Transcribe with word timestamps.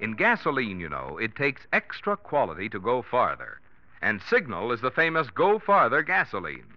In 0.00 0.12
gasoline, 0.12 0.80
you 0.80 0.88
know, 0.88 1.18
it 1.18 1.34
takes 1.34 1.66
extra 1.72 2.16
quality 2.16 2.68
to 2.68 2.78
go 2.78 3.02
farther, 3.02 3.60
and 4.00 4.22
Signal 4.22 4.72
is 4.72 4.80
the 4.80 4.90
famous 4.90 5.28
Go 5.30 5.58
Farther 5.58 6.02
gasoline. 6.02 6.74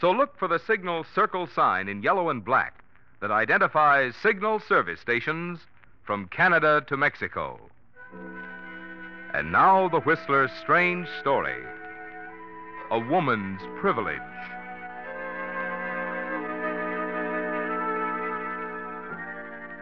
So 0.00 0.10
look 0.10 0.36
for 0.38 0.48
the 0.48 0.58
Signal 0.58 1.04
circle 1.04 1.46
sign 1.46 1.88
in 1.88 2.02
yellow 2.02 2.30
and 2.30 2.44
black 2.44 2.82
that 3.20 3.30
identifies 3.30 4.16
Signal 4.16 4.60
service 4.60 5.00
stations 5.00 5.66
from 6.04 6.28
Canada 6.28 6.84
to 6.88 6.96
Mexico. 6.96 7.60
And 9.34 9.52
now 9.52 9.88
the 9.88 10.00
Whistler's 10.00 10.52
strange 10.52 11.08
story 11.20 11.62
a 12.90 12.98
woman's 12.98 13.60
privilege. 13.80 14.18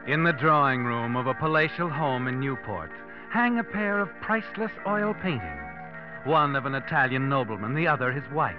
In 0.07 0.23
the 0.23 0.33
drawing 0.33 0.85
room 0.85 1.17
of 1.17 1.27
a 1.27 1.35
palatial 1.35 1.91
home 1.91 2.29
in 2.29 2.39
Newport 2.39 2.93
hang 3.33 3.59
a 3.59 3.65
pair 3.65 3.99
of 3.99 4.09
priceless 4.21 4.71
oil 4.87 5.15
paintings, 5.15 5.67
one 6.23 6.55
of 6.55 6.65
an 6.65 6.77
Italian 6.77 7.29
nobleman, 7.29 7.75
the 7.75 7.89
other 7.89 8.13
his 8.13 8.23
wife. 8.31 8.55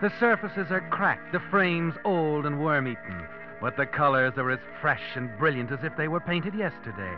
The 0.00 0.10
surfaces 0.18 0.70
are 0.70 0.88
cracked, 0.88 1.30
the 1.32 1.40
frames 1.50 1.94
old 2.06 2.46
and 2.46 2.58
worm 2.58 2.88
eaten, 2.88 3.22
but 3.60 3.76
the 3.76 3.84
colors 3.84 4.32
are 4.38 4.50
as 4.50 4.60
fresh 4.80 5.02
and 5.14 5.36
brilliant 5.38 5.72
as 5.72 5.84
if 5.84 5.94
they 5.98 6.08
were 6.08 6.20
painted 6.20 6.54
yesterday. 6.54 7.14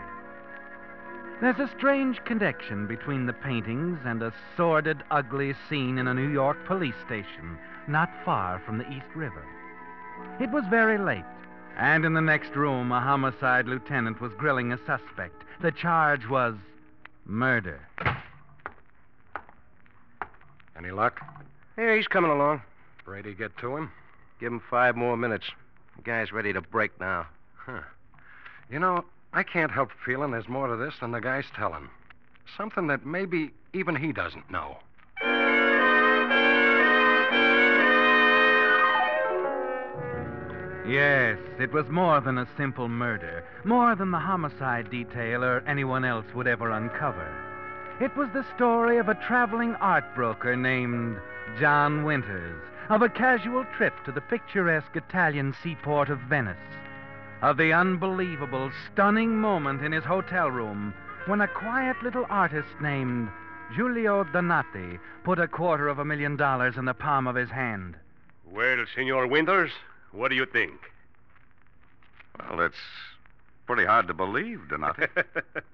There's 1.41 1.61
a 1.61 1.73
strange 1.79 2.25
connection 2.25 2.89
between 2.89 3.25
the 3.25 3.33
paintings 3.33 4.01
and 4.05 4.21
a 4.21 4.33
sordid, 4.57 5.05
ugly 5.13 5.55
scene 5.69 5.99
in 5.99 6.09
a 6.09 6.15
New 6.15 6.29
York 6.29 6.59
police 6.67 6.99
station 7.07 7.57
not 7.87 8.11
far 8.25 8.61
from 8.67 8.79
the 8.79 8.91
East 8.91 9.15
River. 9.15 9.45
It 10.41 10.51
was 10.51 10.65
very 10.69 10.99
late, 10.99 11.25
and 11.81 12.05
in 12.05 12.13
the 12.13 12.21
next 12.21 12.55
room, 12.55 12.93
a 12.93 13.01
homicide 13.01 13.67
lieutenant 13.67 14.21
was 14.21 14.33
grilling 14.37 14.71
a 14.71 14.77
suspect. 14.85 15.43
The 15.63 15.73
charge 15.73 16.29
was 16.29 16.55
murder. 17.25 17.81
Any 20.77 20.91
luck? 20.91 21.21
Yeah, 21.79 21.97
he's 21.97 22.07
coming 22.07 22.31
along. 22.31 22.61
Brady 23.07 23.33
get 23.33 23.57
to 23.59 23.77
him? 23.77 23.91
Give 24.41 24.53
him 24.53 24.63
five 24.69 24.95
more 24.95 25.17
minutes. 25.17 25.47
The 25.97 26.03
guy's 26.03 26.33
ready 26.33 26.53
to 26.53 26.61
break 26.61 27.01
now. 27.01 27.27
Huh. 27.57 27.81
You 28.71 28.79
know, 28.79 29.05
I 29.33 29.43
can't 29.43 29.73
help 29.73 29.89
feeling 30.05 30.33
there's 30.33 30.49
more 30.49 30.69
to 30.69 30.77
this 30.77 30.95
than 31.01 31.13
the 31.13 31.21
guy's 31.21 31.47
telling. 31.57 31.89
Something 32.59 32.89
that 32.89 33.07
maybe 33.07 33.53
even 33.73 33.97
he 33.97 34.13
doesn't 34.13 34.51
know. 34.51 34.77
Yes, 40.91 41.39
it 41.61 41.73
was 41.73 41.89
more 41.89 42.21
than 42.21 42.37
a 42.37 42.49
simple 42.57 42.89
murder, 42.89 43.45
more 43.63 43.95
than 43.95 44.11
the 44.11 44.19
homicide 44.19 44.91
detail 44.91 45.45
or 45.45 45.63
anyone 45.65 46.05
else 46.05 46.27
would 46.35 46.49
ever 46.49 46.71
uncover. 46.71 47.29
It 48.01 48.17
was 48.17 48.29
the 48.33 48.45
story 48.57 48.99
of 48.99 49.09
a 49.09 49.15
traveling 49.15 49.77
art 49.77 50.17
broker 50.17 50.57
named 50.57 51.21
John 51.61 52.03
Winters, 52.03 52.61
of 52.89 53.03
a 53.03 53.09
casual 53.09 53.65
trip 53.77 53.95
to 54.05 54.11
the 54.11 54.21
picturesque 54.21 54.97
Italian 54.97 55.55
seaport 55.63 56.09
of 56.09 56.19
Venice, 56.23 56.57
of 57.41 57.57
the 57.57 57.73
unbelievable, 57.73 58.73
stunning 58.91 59.37
moment 59.37 59.83
in 59.83 59.93
his 59.93 60.03
hotel 60.03 60.51
room 60.51 60.93
when 61.27 61.41
a 61.41 61.47
quiet 61.47 62.03
little 62.03 62.27
artist 62.29 62.81
named 62.81 63.29
Giulio 63.77 64.25
Donati 64.25 64.99
put 65.23 65.39
a 65.39 65.47
quarter 65.47 65.87
of 65.87 66.01
a 66.01 66.05
million 66.05 66.35
dollars 66.35 66.77
in 66.77 66.85
the 66.85 66.95
palm 66.95 67.29
of 67.29 67.37
his 67.37 67.51
hand. 67.51 67.95
Well, 68.45 68.85
Senor 68.97 69.29
Winters, 69.29 69.71
what 70.13 70.29
do 70.29 70.35
you 70.35 70.47
think? 70.47 70.73
Well, 72.39 72.61
it's 72.61 72.77
pretty 73.67 73.85
hard 73.85 74.09
to 74.09 74.15
believe, 74.15 74.69
Donati. 74.69 75.07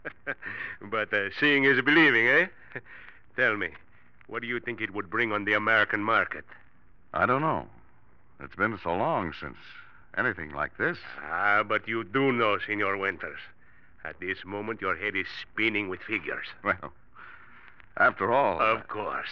but 0.91 1.13
uh, 1.13 1.31
seeing 1.39 1.65
is 1.65 1.81
believing, 1.83 2.29
eh? 2.29 2.47
Tell 3.37 3.57
me, 3.57 3.69
what 4.27 4.43
do 4.43 4.49
you 4.49 4.61
think 4.61 4.81
it 4.81 4.93
would 4.93 5.11
bring 5.11 5.33
on 5.33 5.45
the 5.45 5.55
American 5.55 6.03
market? 6.03 6.45
I 7.15 7.27
don't 7.27 7.41
know. 7.41 7.67
It's 8.41 8.57
been 8.57 8.79
so 8.83 8.95
long 8.95 9.33
since 9.41 9.57
anything 10.19 10.53
like 10.53 10.77
this. 10.77 10.99
Ah, 11.23 11.63
but 11.63 11.89
you 11.89 12.05
do 12.05 12.33
know, 12.33 12.59
Senor 12.67 12.97
Winters. 12.97 13.39
At 14.05 14.21
this 14.21 14.45
moment, 14.45 14.81
your 14.81 14.97
head 14.97 15.17
is 15.17 15.27
spinning 15.43 15.89
with 15.89 16.01
figures. 16.03 16.47
Well, 16.65 16.93
After 17.97 18.33
all. 18.33 18.61
Of 18.61 18.89
course. 18.89 19.31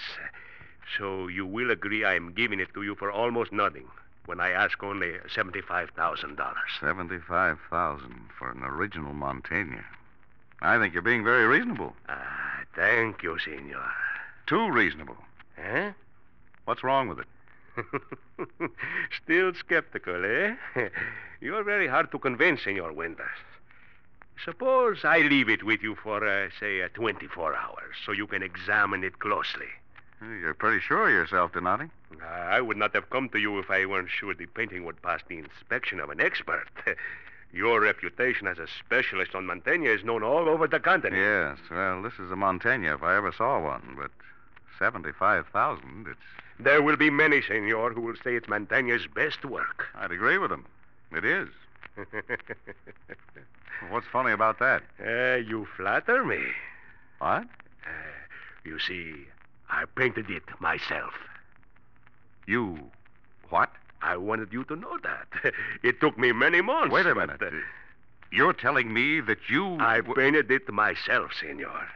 So 0.98 1.28
you 1.28 1.44
will 1.44 1.70
agree 1.70 2.04
I'm 2.04 2.32
giving 2.32 2.60
it 2.60 2.72
to 2.74 2.82
you 2.82 2.94
for 2.94 3.10
almost 3.12 3.52
nothing 3.52 3.86
when 4.26 4.40
I 4.40 4.50
ask 4.50 4.82
only 4.82 5.12
$75,000. 5.34 5.90
75000 6.80 8.28
for 8.38 8.50
an 8.50 8.62
original 8.62 9.12
Mantegna. 9.12 9.84
I 10.60 10.78
think 10.78 10.94
you're 10.94 11.02
being 11.02 11.24
very 11.24 11.46
reasonable. 11.46 11.94
Ah, 12.08 12.60
thank 12.74 13.22
you, 13.22 13.38
senor. 13.38 13.90
Too 14.46 14.70
reasonable. 14.70 15.16
Huh? 15.60 15.92
What's 16.64 16.82
wrong 16.82 17.08
with 17.08 17.18
it? 17.20 17.26
Still 19.22 19.52
skeptical, 19.54 20.24
eh? 20.24 20.54
You're 21.40 21.64
very 21.64 21.88
hard 21.88 22.10
to 22.12 22.18
convince, 22.18 22.62
Senor 22.62 22.92
Winters. 22.92 23.26
Suppose 24.44 25.04
I 25.04 25.18
leave 25.18 25.48
it 25.48 25.62
with 25.62 25.82
you 25.82 25.94
for, 25.96 26.26
uh, 26.26 26.48
say, 26.58 26.82
uh, 26.82 26.88
24 26.94 27.54
hours 27.54 27.94
so 28.04 28.12
you 28.12 28.26
can 28.26 28.42
examine 28.42 29.04
it 29.04 29.18
closely. 29.18 29.68
You're 30.40 30.54
pretty 30.54 30.80
sure 30.80 31.08
of 31.08 31.12
yourself, 31.12 31.52
Donati. 31.52 31.90
I 32.22 32.60
would 32.60 32.76
not 32.76 32.94
have 32.94 33.10
come 33.10 33.28
to 33.30 33.38
you 33.38 33.58
if 33.58 33.70
I 33.70 33.86
weren't 33.86 34.10
sure 34.10 34.34
the 34.34 34.46
painting 34.46 34.84
would 34.84 35.02
pass 35.02 35.20
the 35.28 35.38
inspection 35.38 36.00
of 36.00 36.10
an 36.10 36.20
expert. 36.20 36.68
Your 37.52 37.80
reputation 37.80 38.46
as 38.48 38.58
a 38.58 38.66
specialist 38.66 39.34
on 39.34 39.46
Mantegna 39.46 39.94
is 39.94 40.04
known 40.04 40.22
all 40.24 40.48
over 40.48 40.66
the 40.66 40.80
continent. 40.80 41.22
Yes. 41.22 41.58
Well, 41.70 42.02
this 42.02 42.14
is 42.14 42.30
a 42.32 42.34
Mantegna 42.34 42.94
if 42.94 43.02
I 43.02 43.16
ever 43.16 43.30
saw 43.32 43.62
one, 43.62 43.96
but 43.96 44.10
75000 44.78 46.06
it's. 46.08 46.18
There 46.58 46.82
will 46.82 46.96
be 46.96 47.10
many, 47.10 47.42
senor, 47.42 47.92
who 47.92 48.00
will 48.00 48.16
say 48.22 48.34
it's 48.36 48.48
Mantegna's 48.48 49.06
best 49.06 49.44
work. 49.44 49.86
I'd 49.94 50.12
agree 50.12 50.38
with 50.38 50.50
them. 50.50 50.66
It 51.12 51.24
is. 51.24 51.48
What's 53.90 54.06
funny 54.12 54.32
about 54.32 54.58
that? 54.58 54.82
Uh, 55.00 55.36
you 55.36 55.66
flatter 55.76 56.24
me. 56.24 56.42
What? 57.18 57.44
Uh, 57.84 57.90
you 58.64 58.78
see, 58.78 59.26
I 59.70 59.84
painted 59.96 60.30
it 60.30 60.42
myself. 60.60 61.12
You. 62.46 62.78
What? 63.48 63.70
I 64.02 64.16
wanted 64.16 64.52
you 64.52 64.64
to 64.64 64.76
know 64.76 64.98
that. 65.02 65.54
It 65.82 66.00
took 66.00 66.18
me 66.18 66.32
many 66.32 66.60
months. 66.60 66.92
Wait 66.92 67.06
a 67.06 67.14
but, 67.14 67.28
minute. 67.40 67.42
uh, 67.42 67.56
You're 68.30 68.52
telling 68.52 68.92
me 68.92 69.20
that 69.22 69.38
you. 69.48 69.78
I 69.80 70.00
painted 70.02 70.50
it 70.50 70.68
myself, 70.72 71.32
senor. 71.40 71.88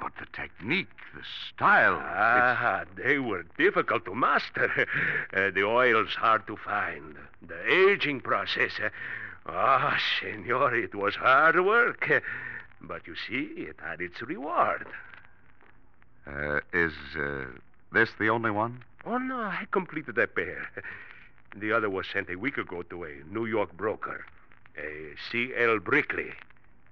But 0.00 0.12
the 0.18 0.26
technique, 0.32 0.88
the 1.14 1.22
style. 1.54 1.96
it's- 1.96 2.14
Ah, 2.16 2.84
they 2.96 3.18
were 3.18 3.44
difficult 3.58 4.04
to 4.06 4.14
master. 4.14 4.86
Uh, 5.34 5.50
the 5.50 5.64
oil's 5.64 6.14
hard 6.14 6.46
to 6.46 6.56
find. 6.56 7.16
The 7.42 7.58
aging 7.70 8.20
process. 8.20 8.72
uh, 8.82 8.88
Ah, 9.46 9.98
senor, 10.20 10.74
it 10.74 10.94
was 10.94 11.16
hard 11.16 11.58
work. 11.64 12.08
But 12.80 13.06
you 13.06 13.14
see, 13.28 13.42
it 13.68 13.76
had 13.82 14.00
its 14.00 14.22
reward. 14.22 14.86
Uh, 16.26 16.60
is 16.72 16.92
uh, 17.18 17.44
this 17.92 18.10
the 18.18 18.28
only 18.28 18.50
one? 18.50 18.82
Oh, 19.04 19.18
no, 19.18 19.36
I 19.36 19.66
completed 19.70 20.14
that 20.16 20.34
pair. 20.34 20.68
The 21.56 21.70
other 21.70 21.88
was 21.88 22.06
sent 22.12 22.30
a 22.30 22.34
week 22.34 22.58
ago 22.58 22.82
to 22.82 23.04
a 23.04 23.12
New 23.30 23.46
York 23.46 23.76
broker, 23.76 24.26
a 24.76 25.14
C.L. 25.30 25.78
Brickley. 25.78 26.32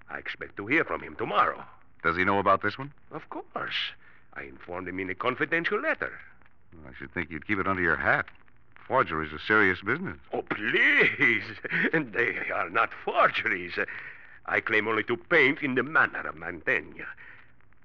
I 0.09 0.19
expect 0.19 0.57
to 0.59 0.69
hear 0.69 0.85
from 0.85 1.01
him 1.01 1.17
tomorrow. 1.17 1.65
Does 2.05 2.17
he 2.17 2.25
know 2.25 2.39
about 2.39 2.63
this 2.63 2.79
one? 2.79 2.93
Of 3.11 3.29
course. 3.29 3.91
I 4.35 4.43
informed 4.45 4.87
him 4.87 5.01
in 5.01 5.11
a 5.11 5.17
confidential 5.17 5.81
letter. 5.81 6.13
I 6.89 6.93
should 6.97 7.13
think 7.13 7.31
you'd 7.31 7.47
keep 7.47 7.59
it 7.59 7.67
under 7.67 7.83
your 7.83 7.97
hat. 7.97 8.27
Forgery's 8.87 9.33
a 9.33 9.39
serious 9.41 9.81
business. 9.81 10.19
Oh, 10.33 10.43
please. 10.43 11.43
They 11.93 12.37
are 12.55 12.71
not 12.71 12.91
forgeries. 13.05 13.73
I 14.47 14.61
claim 14.61 14.87
only 14.87 15.03
to 15.05 15.17
paint 15.17 15.61
in 15.63 15.75
the 15.75 15.83
manner 15.83 16.21
of 16.21 16.37
Mantegna. 16.37 17.07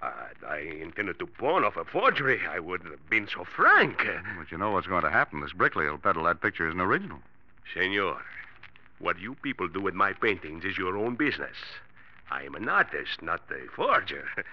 Uh, 0.01 0.11
I 0.47 0.59
intended 0.59 1.17
to 1.19 1.25
pawn 1.25 1.63
off 1.63 1.75
a 1.75 1.85
forgery. 1.85 2.39
I 2.47 2.59
wouldn't 2.59 2.91
have 2.91 3.09
been 3.09 3.27
so 3.27 3.43
frank. 3.43 3.97
But 4.37 4.51
you 4.51 4.57
know 4.57 4.71
what's 4.71 4.87
going 4.87 5.03
to 5.03 5.09
happen. 5.09 5.41
This 5.41 5.53
Brickley 5.53 5.89
will 5.89 5.97
peddle 5.97 6.23
that 6.25 6.41
picture 6.41 6.67
as 6.67 6.73
an 6.73 6.81
original. 6.81 7.19
Senor, 7.73 8.21
what 8.99 9.19
you 9.19 9.35
people 9.35 9.67
do 9.67 9.81
with 9.81 9.95
my 9.95 10.13
paintings 10.13 10.65
is 10.65 10.77
your 10.77 10.97
own 10.97 11.15
business. 11.15 11.55
I 12.29 12.43
am 12.43 12.55
an 12.55 12.69
artist, 12.69 13.21
not 13.21 13.41
a 13.49 13.67
forger. 13.75 14.27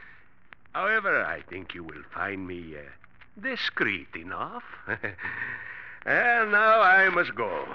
However, 0.74 1.24
I 1.24 1.42
think 1.42 1.74
you 1.74 1.84
will 1.84 2.02
find 2.12 2.46
me 2.46 2.74
uh, 2.76 3.40
discreet 3.40 4.08
enough. 4.16 4.64
and 6.06 6.52
now 6.52 6.80
I 6.80 7.08
must 7.10 7.34
go. 7.34 7.66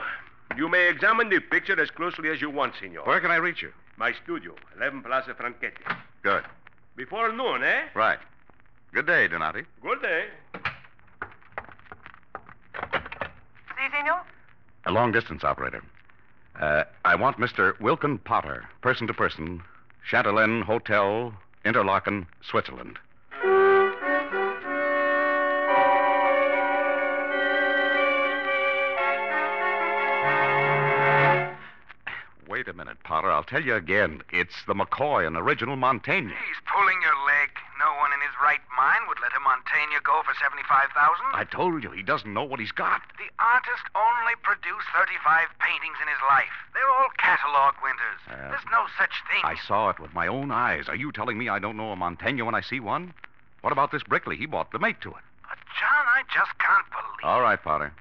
You 0.57 0.67
may 0.67 0.89
examine 0.89 1.29
the 1.29 1.39
picture 1.39 1.79
as 1.79 1.91
closely 1.91 2.29
as 2.29 2.41
you 2.41 2.49
want, 2.49 2.73
senor. 2.79 3.03
Where 3.03 3.19
can 3.21 3.31
I 3.31 3.35
reach 3.35 3.61
you? 3.61 3.71
My 3.97 4.13
studio, 4.23 4.55
11 4.77 5.03
Plaza 5.03 5.33
Franchetti. 5.33 5.97
Good. 6.23 6.43
Before 6.99 7.31
noon, 7.31 7.63
eh? 7.63 7.83
Right. 7.95 8.19
Good 8.93 9.07
day, 9.07 9.29
Donati. 9.29 9.61
Good 9.81 10.01
day. 10.01 10.25
Si, 12.83 13.89
senor? 13.89 14.21
A 14.85 14.91
long 14.91 15.13
distance 15.13 15.45
operator. 15.45 15.81
Uh, 16.59 16.83
I 17.05 17.15
want 17.15 17.37
Mr. 17.37 17.79
Wilkin 17.79 18.17
Potter, 18.17 18.65
person 18.81 19.07
to 19.07 19.13
person, 19.13 19.63
Chatelaine 20.09 20.61
Hotel, 20.61 21.33
Interlaken, 21.63 22.27
Switzerland. 22.41 22.99
Wait 32.59 32.67
a 32.67 32.73
minute, 32.75 32.99
Potter. 33.07 33.31
I'll 33.31 33.47
tell 33.47 33.63
you 33.63 33.75
again. 33.75 34.19
It's 34.35 34.65
the 34.67 34.75
McCoy, 34.75 35.25
an 35.25 35.37
original 35.37 35.77
Mantegna. 35.77 36.35
He's 36.35 36.61
pulling 36.67 36.99
your 36.99 37.15
leg. 37.23 37.55
No 37.79 37.87
one 38.03 38.11
in 38.11 38.19
his 38.19 38.35
right 38.43 38.59
mind 38.75 39.07
would 39.07 39.15
let 39.23 39.31
a 39.31 39.39
Mantegna 39.39 40.03
go 40.03 40.19
for 40.27 40.35
75000 40.35 40.91
I 41.39 41.45
told 41.47 41.81
you, 41.81 41.91
he 41.91 42.03
doesn't 42.03 42.33
know 42.33 42.43
what 42.43 42.59
he's 42.59 42.75
got. 42.75 42.99
The 43.15 43.31
artist 43.39 43.87
only 43.95 44.35
produced 44.43 44.91
35 44.91 45.47
paintings 45.63 45.95
in 46.03 46.11
his 46.11 46.19
life. 46.27 46.51
They're 46.75 46.91
all 46.99 47.07
catalog 47.15 47.75
winters. 47.79 48.19
Uh, 48.27 48.51
There's 48.51 48.67
no 48.75 48.91
such 48.99 49.15
thing. 49.31 49.39
I 49.47 49.55
saw 49.63 49.91
it 49.91 49.99
with 50.03 50.13
my 50.13 50.27
own 50.27 50.51
eyes. 50.51 50.89
Are 50.89 50.99
you 50.99 51.13
telling 51.13 51.37
me 51.37 51.47
I 51.47 51.59
don't 51.63 51.77
know 51.79 51.93
a 51.93 51.95
Mantegna 51.95 52.43
when 52.43 52.59
I 52.59 52.61
see 52.61 52.81
one? 52.81 53.13
What 53.63 53.71
about 53.71 53.95
this 53.95 54.03
Brickley? 54.03 54.35
He 54.35 54.47
bought 54.47 54.73
the 54.75 54.83
mate 54.83 54.99
to 55.07 55.15
it. 55.15 55.23
But, 55.47 55.63
John, 55.79 56.05
I 56.11 56.27
just 56.27 56.51
can't 56.59 56.83
believe. 56.91 57.23
All 57.23 57.39
right, 57.39 57.55
Potter. 57.63 57.95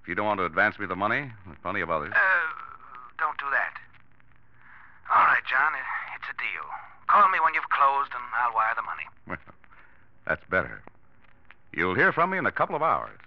If 0.00 0.08
you 0.08 0.14
don't 0.14 0.24
want 0.24 0.40
to 0.40 0.48
advance 0.48 0.78
me 0.80 0.86
the 0.88 0.96
money, 0.96 1.28
there's 1.44 1.58
plenty 1.60 1.82
of 1.82 1.90
others. 1.90 2.14
Uh, 2.16 2.48
don't 3.18 3.36
do 3.38 3.50
that. 3.50 3.74
All 5.10 5.26
right, 5.26 5.37
John, 5.48 5.72
it, 5.74 5.86
it's 6.16 6.28
a 6.28 6.36
deal. 6.36 6.66
Call 7.08 7.28
me 7.30 7.38
when 7.42 7.54
you've 7.54 7.68
closed, 7.70 8.10
and 8.12 8.22
I'll 8.36 8.54
wire 8.54 8.74
the 8.76 8.82
money. 8.82 9.06
Well, 9.28 9.38
that's 10.26 10.44
better. 10.50 10.82
You'll 11.72 11.94
hear 11.94 12.12
from 12.12 12.30
me 12.30 12.38
in 12.38 12.44
a 12.44 12.52
couple 12.52 12.76
of 12.76 12.82
hours. 12.82 13.18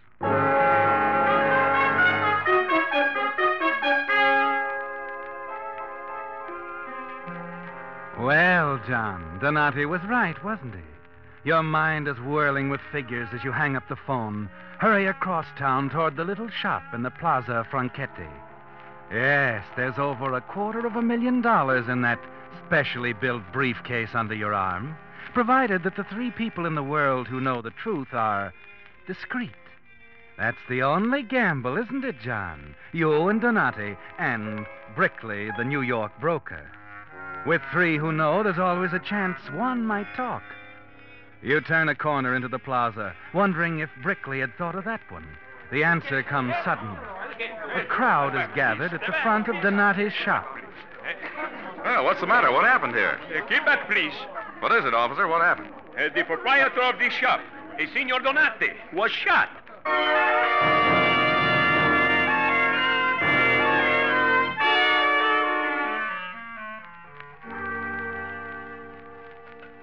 Well, 8.19 8.79
John, 8.87 9.39
Donati 9.41 9.85
was 9.85 10.01
right, 10.03 10.41
wasn't 10.43 10.75
he? 10.75 10.81
Your 11.43 11.63
mind 11.63 12.07
is 12.07 12.19
whirling 12.19 12.69
with 12.69 12.81
figures 12.91 13.29
as 13.33 13.43
you 13.43 13.51
hang 13.51 13.75
up 13.75 13.89
the 13.89 13.95
phone. 13.95 14.47
Hurry 14.77 15.07
across 15.07 15.47
town 15.57 15.89
toward 15.89 16.15
the 16.15 16.23
little 16.23 16.49
shop 16.49 16.83
in 16.93 17.01
the 17.01 17.09
Plaza 17.09 17.65
Franchetti. 17.71 18.29
Yes, 19.11 19.65
there's 19.75 19.97
over 19.97 20.33
a 20.33 20.41
quarter 20.41 20.85
of 20.85 20.95
a 20.95 21.01
million 21.01 21.41
dollars 21.41 21.89
in 21.89 22.01
that 22.03 22.19
specially 22.65 23.11
built 23.11 23.43
briefcase 23.51 24.11
under 24.13 24.33
your 24.33 24.53
arm, 24.53 24.95
provided 25.33 25.83
that 25.83 25.97
the 25.97 26.05
three 26.05 26.31
people 26.31 26.65
in 26.65 26.75
the 26.75 26.83
world 26.83 27.27
who 27.27 27.41
know 27.41 27.61
the 27.61 27.71
truth 27.71 28.13
are 28.13 28.53
discreet. 29.07 29.51
That's 30.37 30.57
the 30.69 30.81
only 30.83 31.23
gamble, 31.23 31.77
isn't 31.77 32.05
it, 32.05 32.21
John? 32.21 32.73
You 32.93 33.27
and 33.27 33.41
Donati, 33.41 33.97
and 34.17 34.65
Brickley, 34.95 35.49
the 35.57 35.65
New 35.65 35.81
York 35.81 36.13
broker. 36.21 36.71
With 37.45 37.61
three 37.71 37.97
who 37.97 38.13
know, 38.13 38.43
there's 38.43 38.59
always 38.59 38.93
a 38.93 38.99
chance 38.99 39.37
one 39.51 39.85
might 39.85 40.13
talk. 40.15 40.43
You 41.41 41.59
turn 41.59 41.89
a 41.89 41.95
corner 41.95 42.35
into 42.35 42.47
the 42.47 42.59
plaza, 42.59 43.13
wondering 43.33 43.79
if 43.79 43.89
Brickley 44.01 44.39
had 44.39 44.55
thought 44.57 44.75
of 44.75 44.85
that 44.85 45.01
one. 45.11 45.27
The 45.71 45.83
answer 45.85 46.21
comes 46.23 46.53
suddenly. 46.65 46.99
A 47.75 47.85
crowd 47.85 48.35
is 48.35 48.55
gathered 48.55 48.93
at 48.93 49.01
the 49.01 49.13
front 49.23 49.47
of 49.47 49.55
Donati's 49.61 50.13
shop. 50.13 50.45
Well, 51.83 52.03
what's 52.03 52.19
the 52.19 52.27
matter? 52.27 52.51
What 52.51 52.65
happened 52.65 52.93
here? 52.93 53.19
Uh, 53.35 53.45
keep 53.47 53.65
back, 53.65 53.89
please. 53.89 54.13
What 54.59 54.71
is 54.73 54.85
it, 54.85 54.93
officer? 54.93 55.27
What 55.27 55.41
happened? 55.41 55.69
Uh, 55.97 56.09
the 56.13 56.23
proprietor 56.23 56.81
of 56.81 56.99
this 56.99 57.13
shop, 57.13 57.39
a 57.79 57.87
Signor 57.93 58.19
Donati, 58.19 58.71
was 58.93 59.11
shot. 59.11 59.49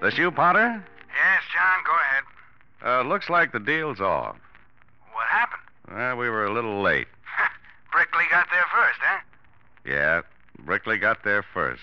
This 0.02 0.16
you, 0.16 0.30
Potter? 0.30 0.84
Yes, 1.08 1.42
John, 1.52 1.82
go 1.84 1.92
ahead. 1.92 2.24
Uh, 2.84 3.08
looks 3.08 3.28
like 3.28 3.52
the 3.52 3.58
deal's 3.58 4.00
off. 4.00 4.36
What 5.12 5.26
happened? 5.26 5.57
Well, 5.90 6.16
we 6.16 6.28
were 6.28 6.44
a 6.44 6.52
little 6.52 6.82
late. 6.82 7.08
Brickley 7.92 8.24
got 8.30 8.46
there 8.50 8.64
first, 8.72 8.98
huh? 9.00 9.20
Yeah, 9.86 10.20
Brickley 10.64 10.98
got 10.98 11.24
there 11.24 11.42
first. 11.54 11.82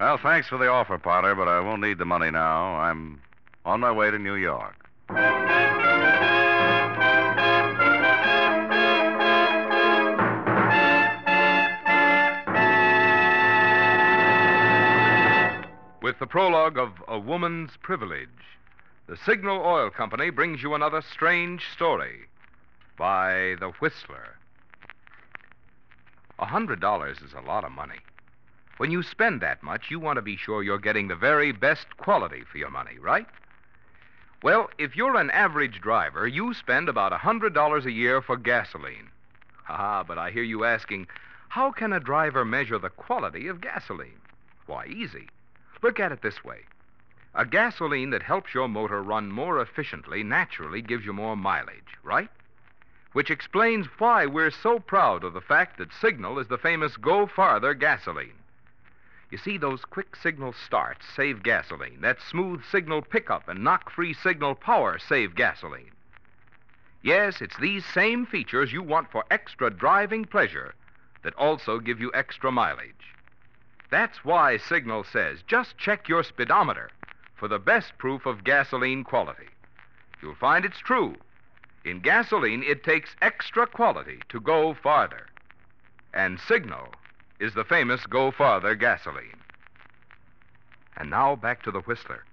Well, 0.00 0.18
thanks 0.18 0.48
for 0.48 0.58
the 0.58 0.68
offer, 0.68 0.98
Potter, 0.98 1.34
but 1.34 1.46
I 1.46 1.60
won't 1.60 1.80
need 1.80 1.98
the 1.98 2.04
money 2.04 2.30
now. 2.30 2.74
I'm 2.74 3.20
on 3.64 3.80
my 3.80 3.92
way 3.92 4.10
to 4.10 4.18
New 4.18 4.34
York. 4.34 4.74
With 16.02 16.18
the 16.18 16.26
prologue 16.26 16.76
of 16.76 16.90
A 17.08 17.18
Woman's 17.18 17.70
Privilege, 17.80 18.28
the 19.06 19.16
Signal 19.24 19.62
Oil 19.64 19.90
Company 19.90 20.30
brings 20.30 20.62
you 20.62 20.74
another 20.74 21.02
strange 21.02 21.62
story 21.72 22.26
by 22.96 23.56
The 23.60 23.72
Whistler. 23.80 24.36
A 26.38 26.46
hundred 26.46 26.80
dollars 26.80 27.18
is 27.20 27.32
a 27.32 27.40
lot 27.40 27.64
of 27.64 27.72
money. 27.72 28.00
When 28.76 28.90
you 28.90 29.02
spend 29.02 29.40
that 29.40 29.62
much, 29.62 29.90
you 29.90 30.00
want 30.00 30.16
to 30.16 30.22
be 30.22 30.36
sure 30.36 30.62
you're 30.62 30.78
getting 30.78 31.08
the 31.08 31.14
very 31.14 31.52
best 31.52 31.96
quality 31.96 32.42
for 32.42 32.58
your 32.58 32.70
money, 32.70 32.98
right? 32.98 33.26
Well, 34.42 34.68
if 34.78 34.96
you're 34.96 35.16
an 35.16 35.30
average 35.30 35.80
driver, 35.80 36.26
you 36.26 36.52
spend 36.54 36.88
about 36.88 37.12
a 37.12 37.18
hundred 37.18 37.54
dollars 37.54 37.86
a 37.86 37.92
year 37.92 38.20
for 38.20 38.36
gasoline. 38.36 39.10
Ah, 39.68 40.02
but 40.02 40.18
I 40.18 40.30
hear 40.30 40.42
you 40.42 40.64
asking, 40.64 41.06
how 41.48 41.70
can 41.70 41.92
a 41.92 42.00
driver 42.00 42.44
measure 42.44 42.78
the 42.78 42.90
quality 42.90 43.46
of 43.46 43.60
gasoline? 43.60 44.20
Why, 44.66 44.86
easy. 44.86 45.28
Look 45.82 46.00
at 46.00 46.12
it 46.12 46.20
this 46.20 46.44
way. 46.44 46.60
A 47.34 47.46
gasoline 47.46 48.10
that 48.10 48.22
helps 48.22 48.54
your 48.54 48.68
motor 48.68 49.02
run 49.02 49.30
more 49.30 49.60
efficiently 49.60 50.22
naturally 50.22 50.82
gives 50.82 51.04
you 51.04 51.12
more 51.12 51.36
mileage, 51.36 51.96
right? 52.02 52.28
Which 53.14 53.30
explains 53.30 53.86
why 53.98 54.26
we're 54.26 54.50
so 54.50 54.78
proud 54.78 55.24
of 55.24 55.32
the 55.32 55.40
fact 55.40 55.78
that 55.78 55.94
Signal 55.94 56.38
is 56.38 56.48
the 56.48 56.58
famous 56.58 56.96
Go 56.98 57.26
Farther 57.26 57.72
gasoline. 57.72 58.34
You 59.30 59.38
see, 59.38 59.56
those 59.56 59.84
quick 59.84 60.14
signal 60.14 60.52
starts 60.52 61.06
save 61.16 61.42
gasoline. 61.42 62.02
That 62.02 62.20
smooth 62.20 62.64
signal 62.70 63.02
pickup 63.02 63.48
and 63.48 63.64
knock 63.64 63.90
free 63.90 64.12
signal 64.12 64.54
power 64.54 64.98
save 64.98 65.34
gasoline. 65.34 65.92
Yes, 67.02 67.40
it's 67.40 67.56
these 67.56 67.84
same 67.86 68.26
features 68.26 68.72
you 68.72 68.82
want 68.82 69.10
for 69.10 69.24
extra 69.30 69.70
driving 69.70 70.24
pleasure 70.24 70.74
that 71.22 71.34
also 71.34 71.78
give 71.78 72.00
you 72.00 72.10
extra 72.14 72.50
mileage. 72.50 73.14
That's 73.90 74.24
why 74.24 74.56
Signal 74.56 75.04
says 75.04 75.42
just 75.46 75.78
check 75.78 76.08
your 76.08 76.24
speedometer 76.24 76.90
for 77.36 77.46
the 77.46 77.58
best 77.58 77.96
proof 77.96 78.26
of 78.26 78.42
gasoline 78.42 79.04
quality. 79.04 79.48
You'll 80.20 80.34
find 80.34 80.64
it's 80.64 80.80
true. 80.80 81.14
In 81.84 82.00
gasoline, 82.00 82.62
it 82.62 82.82
takes 82.82 83.14
extra 83.20 83.66
quality 83.66 84.20
to 84.30 84.40
go 84.40 84.74
farther. 84.74 85.26
And 86.14 86.40
Signal 86.40 86.94
is 87.38 87.52
the 87.54 87.64
famous 87.64 88.06
Go 88.06 88.30
Farther 88.30 88.74
gasoline. 88.74 89.40
And 90.96 91.10
now 91.10 91.36
back 91.36 91.62
to 91.64 91.70
the 91.70 91.80
Whistler. 91.80 92.24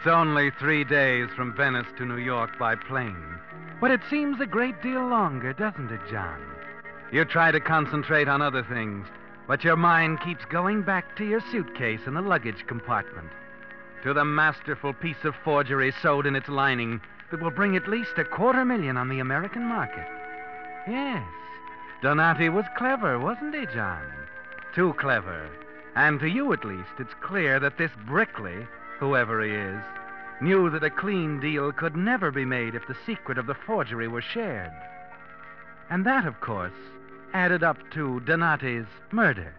It's 0.00 0.08
only 0.08 0.50
three 0.52 0.82
days 0.82 1.28
from 1.36 1.54
Venice 1.54 1.86
to 1.98 2.06
New 2.06 2.16
York 2.16 2.58
by 2.58 2.74
plane. 2.74 3.38
But 3.82 3.90
it 3.90 4.00
seems 4.08 4.40
a 4.40 4.46
great 4.46 4.80
deal 4.82 5.06
longer, 5.06 5.52
doesn't 5.52 5.92
it, 5.92 6.00
John? 6.10 6.40
You 7.12 7.26
try 7.26 7.50
to 7.50 7.60
concentrate 7.60 8.26
on 8.26 8.40
other 8.40 8.62
things, 8.62 9.06
but 9.46 9.62
your 9.62 9.76
mind 9.76 10.22
keeps 10.22 10.46
going 10.46 10.80
back 10.80 11.18
to 11.18 11.26
your 11.26 11.42
suitcase 11.52 12.00
in 12.06 12.14
the 12.14 12.22
luggage 12.22 12.66
compartment, 12.66 13.28
to 14.02 14.14
the 14.14 14.24
masterful 14.24 14.94
piece 14.94 15.22
of 15.24 15.34
forgery 15.44 15.92
sewed 16.00 16.24
in 16.24 16.34
its 16.34 16.48
lining 16.48 17.02
that 17.30 17.42
will 17.42 17.50
bring 17.50 17.76
at 17.76 17.86
least 17.86 18.16
a 18.16 18.24
quarter 18.24 18.64
million 18.64 18.96
on 18.96 19.10
the 19.10 19.20
American 19.20 19.66
market. 19.66 20.08
Yes, 20.88 21.28
Donati 22.00 22.48
was 22.48 22.64
clever, 22.74 23.18
wasn't 23.18 23.54
he, 23.54 23.66
John? 23.66 24.10
Too 24.74 24.94
clever. 24.94 25.50
And 25.94 26.18
to 26.20 26.26
you, 26.26 26.54
at 26.54 26.64
least, 26.64 26.88
it's 26.98 27.12
clear 27.20 27.60
that 27.60 27.76
this 27.76 27.90
Brickley, 28.06 28.66
whoever 29.00 29.42
he 29.42 29.50
is, 29.50 29.82
knew 30.40 30.70
that 30.70 30.84
a 30.84 30.90
clean 30.90 31.40
deal 31.40 31.72
could 31.72 31.96
never 31.96 32.30
be 32.30 32.44
made 32.44 32.74
if 32.74 32.86
the 32.86 32.96
secret 33.06 33.38
of 33.38 33.46
the 33.46 33.54
forgery 33.54 34.06
were 34.06 34.22
shared. 34.22 34.72
And 35.88 36.06
that, 36.06 36.26
of 36.26 36.40
course, 36.40 36.72
added 37.32 37.64
up 37.64 37.78
to 37.92 38.20
Donati's 38.20 38.86
murder. 39.10 39.54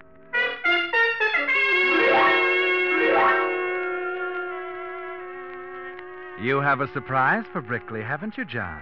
You 6.41 6.59
have 6.61 6.81
a 6.81 6.91
surprise 6.93 7.45
for 7.51 7.61
Brickley, 7.61 8.01
haven't 8.01 8.37
you, 8.37 8.45
John? 8.45 8.81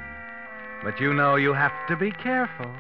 But 0.84 1.00
you 1.00 1.14
know 1.14 1.36
you 1.36 1.54
have 1.54 1.74
to 1.88 1.96
be 1.96 2.12
careful. 2.12 2.72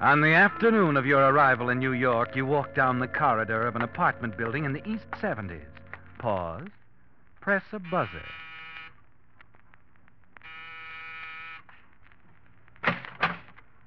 On 0.00 0.20
the 0.20 0.34
afternoon 0.34 0.96
of 0.96 1.06
your 1.06 1.20
arrival 1.20 1.68
in 1.68 1.78
New 1.78 1.92
York, 1.92 2.36
you 2.36 2.46
walk 2.46 2.74
down 2.74 2.98
the 2.98 3.08
corridor 3.08 3.66
of 3.66 3.76
an 3.76 3.82
apartment 3.82 4.36
building 4.36 4.64
in 4.64 4.72
the 4.72 4.86
East 4.88 5.10
70s. 5.12 5.73
Pause. 6.24 6.68
Press 7.42 7.62
a 7.74 7.78
buzzer. 7.78 8.24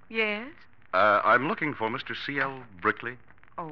Yes? 0.08 0.48
Uh, 0.94 1.22
I'm 1.24 1.48
looking 1.48 1.74
for 1.74 1.89
Mr. 1.89 2.15
C.L. 2.27 2.62
Brickley. 2.79 3.17
Oh, 3.58 3.72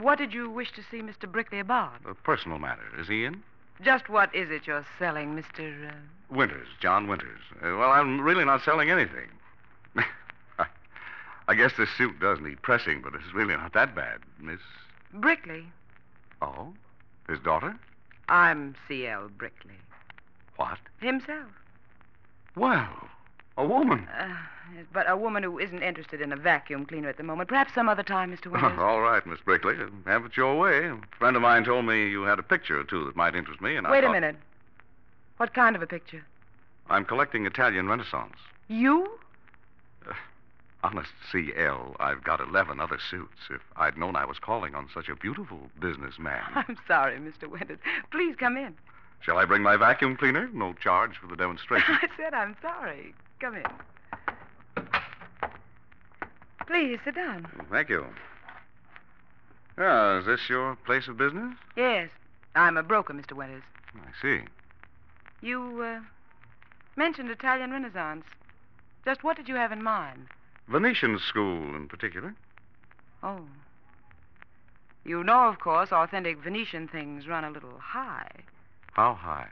what 0.00 0.18
did 0.18 0.34
you 0.34 0.50
wish 0.50 0.72
to 0.72 0.82
see 0.90 1.00
Mr. 1.00 1.30
Brickley 1.30 1.60
about? 1.60 1.92
A 2.10 2.14
personal 2.14 2.58
matter. 2.58 2.82
Is 2.98 3.06
he 3.06 3.24
in? 3.24 3.44
Just 3.80 4.08
what 4.08 4.34
is 4.34 4.50
it 4.50 4.66
you're 4.66 4.84
selling, 4.98 5.36
Mr. 5.36 5.88
Uh... 5.88 5.94
Winters, 6.28 6.66
John 6.80 7.06
Winters. 7.06 7.38
Uh, 7.62 7.76
well, 7.76 7.92
I'm 7.92 8.20
really 8.20 8.44
not 8.44 8.64
selling 8.64 8.90
anything. 8.90 9.28
I 11.46 11.54
guess 11.54 11.70
this 11.78 11.90
suit 11.96 12.18
does 12.18 12.40
need 12.40 12.60
pressing, 12.62 13.00
but 13.00 13.14
it's 13.14 13.32
really 13.32 13.54
not 13.54 13.74
that 13.74 13.94
bad, 13.94 14.22
Miss. 14.40 14.58
Brickley? 15.14 15.66
Oh? 16.42 16.72
His 17.28 17.38
daughter? 17.40 17.76
I'm 18.28 18.74
C.L. 18.88 19.30
Brickley. 19.36 19.74
What? 20.56 20.78
Himself. 21.00 21.46
Well, 22.56 22.88
a 23.56 23.66
woman. 23.66 24.08
Uh, 24.18 24.34
but 24.92 25.08
a 25.08 25.16
woman 25.16 25.42
who 25.42 25.58
isn't 25.58 25.82
interested 25.82 26.20
in 26.20 26.32
a 26.32 26.36
vacuum 26.36 26.86
cleaner 26.86 27.08
at 27.08 27.16
the 27.16 27.22
moment. 27.22 27.48
Perhaps 27.48 27.74
some 27.74 27.88
other 27.88 28.02
time, 28.02 28.34
Mr. 28.34 28.50
Winters. 28.50 28.72
All 28.78 29.00
right, 29.00 29.24
Miss 29.26 29.40
Brickley. 29.44 29.74
Have 30.06 30.24
it 30.24 30.36
your 30.36 30.58
way. 30.58 30.86
A 30.86 30.98
friend 31.18 31.36
of 31.36 31.42
mine 31.42 31.64
told 31.64 31.84
me 31.84 32.08
you 32.08 32.22
had 32.22 32.38
a 32.38 32.42
picture 32.42 32.80
or 32.80 32.84
two 32.84 33.04
that 33.04 33.16
might 33.16 33.34
interest 33.34 33.60
me, 33.60 33.76
and 33.76 33.86
I 33.86 33.92
Wait 33.92 34.04
a 34.04 34.10
minute. 34.10 34.36
What 35.36 35.54
kind 35.54 35.76
of 35.76 35.82
a 35.82 35.86
picture? 35.86 36.24
I'm 36.88 37.04
collecting 37.04 37.46
Italian 37.46 37.88
Renaissance. 37.88 38.36
You? 38.68 39.18
Honest 40.86 41.10
C.L., 41.32 41.96
I've 41.98 42.22
got 42.22 42.38
11 42.38 42.78
other 42.78 43.00
suits. 43.10 43.40
If 43.50 43.60
I'd 43.74 43.98
known 43.98 44.14
I 44.14 44.24
was 44.24 44.38
calling 44.38 44.76
on 44.76 44.88
such 44.94 45.08
a 45.08 45.16
beautiful 45.16 45.58
businessman. 45.80 46.44
I'm 46.54 46.78
sorry, 46.86 47.18
Mr. 47.18 47.48
Winters. 47.50 47.80
Please 48.12 48.36
come 48.36 48.56
in. 48.56 48.72
Shall 49.20 49.36
I 49.36 49.46
bring 49.46 49.62
my 49.62 49.76
vacuum 49.76 50.16
cleaner? 50.16 50.48
No 50.52 50.74
charge 50.74 51.16
for 51.20 51.26
the 51.26 51.34
demonstration. 51.34 51.96
I 52.02 52.06
said 52.16 52.34
I'm 52.34 52.56
sorry. 52.62 53.14
Come 53.40 53.56
in. 53.56 53.64
Please 56.68 57.00
sit 57.04 57.16
down. 57.16 57.48
Thank 57.68 57.88
you. 57.88 58.06
Ah, 59.78 60.18
is 60.18 60.26
this 60.26 60.48
your 60.48 60.76
place 60.86 61.08
of 61.08 61.16
business? 61.16 61.56
Yes, 61.76 62.10
I'm 62.54 62.76
a 62.76 62.84
broker, 62.84 63.12
Mr. 63.12 63.32
Winters. 63.32 63.64
I 63.96 64.22
see. 64.22 64.44
You 65.40 65.82
uh, 65.82 66.00
mentioned 66.94 67.28
Italian 67.28 67.72
Renaissance. 67.72 68.24
Just 69.04 69.24
what 69.24 69.36
did 69.36 69.48
you 69.48 69.56
have 69.56 69.72
in 69.72 69.82
mind? 69.82 70.28
Venetian 70.68 71.18
school 71.18 71.74
in 71.74 71.88
particular. 71.88 72.34
Oh. 73.22 73.40
You 75.04 75.22
know, 75.22 75.48
of 75.48 75.60
course, 75.60 75.92
authentic 75.92 76.38
Venetian 76.38 76.88
things 76.88 77.28
run 77.28 77.44
a 77.44 77.50
little 77.50 77.78
high. 77.78 78.30
How 78.92 79.14
high? 79.14 79.48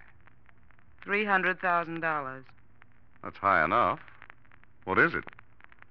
$300,000. 1.06 2.42
That's 3.22 3.36
high 3.36 3.64
enough. 3.64 4.00
What 4.84 4.98
is 4.98 5.14
it? 5.14 5.24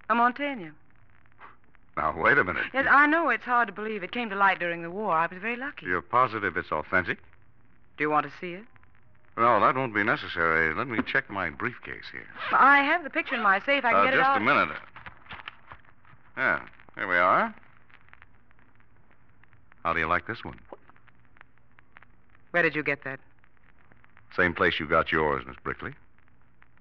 A 0.09 0.15
Mantegna. 0.15 0.71
Now, 1.95 2.13
wait 2.19 2.37
a 2.37 2.43
minute. 2.43 2.63
Yes, 2.73 2.87
I 2.89 3.05
know 3.05 3.29
it's 3.29 3.43
hard 3.43 3.67
to 3.67 3.73
believe. 3.73 4.03
It 4.03 4.11
came 4.11 4.29
to 4.31 4.35
light 4.35 4.59
during 4.59 4.81
the 4.81 4.89
war. 4.89 5.13
I 5.15 5.27
was 5.27 5.39
very 5.39 5.55
lucky. 5.55 5.85
You're 5.85 6.01
positive 6.01 6.57
it's 6.57 6.71
authentic? 6.71 7.19
Do 7.97 8.03
you 8.03 8.09
want 8.09 8.25
to 8.25 8.31
see 8.41 8.53
it? 8.53 8.63
No, 9.37 9.59
that 9.59 9.75
won't 9.75 9.93
be 9.93 10.03
necessary. 10.03 10.73
Let 10.73 10.87
me 10.87 10.99
check 11.05 11.29
my 11.29 11.49
briefcase 11.51 12.05
here. 12.11 12.27
I 12.51 12.83
have 12.83 13.03
the 13.03 13.09
picture 13.09 13.35
in 13.35 13.41
my 13.41 13.59
safe. 13.59 13.85
I 13.85 13.91
can 13.91 13.99
Uh, 14.01 14.03
get 14.05 14.13
it 14.15 14.19
out. 14.19 14.33
just 14.39 14.41
a 14.41 14.43
minute. 14.43 14.77
Yeah, 16.37 16.61
here 16.95 17.07
we 17.07 17.17
are. 17.17 17.53
How 19.83 19.93
do 19.93 19.99
you 19.99 20.07
like 20.07 20.27
this 20.27 20.43
one? 20.43 20.59
Where 22.51 22.63
did 22.63 22.75
you 22.75 22.83
get 22.83 23.03
that? 23.03 23.19
Same 24.35 24.53
place 24.53 24.79
you 24.79 24.87
got 24.87 25.11
yours, 25.11 25.43
Miss 25.45 25.57
Brickley. 25.63 25.93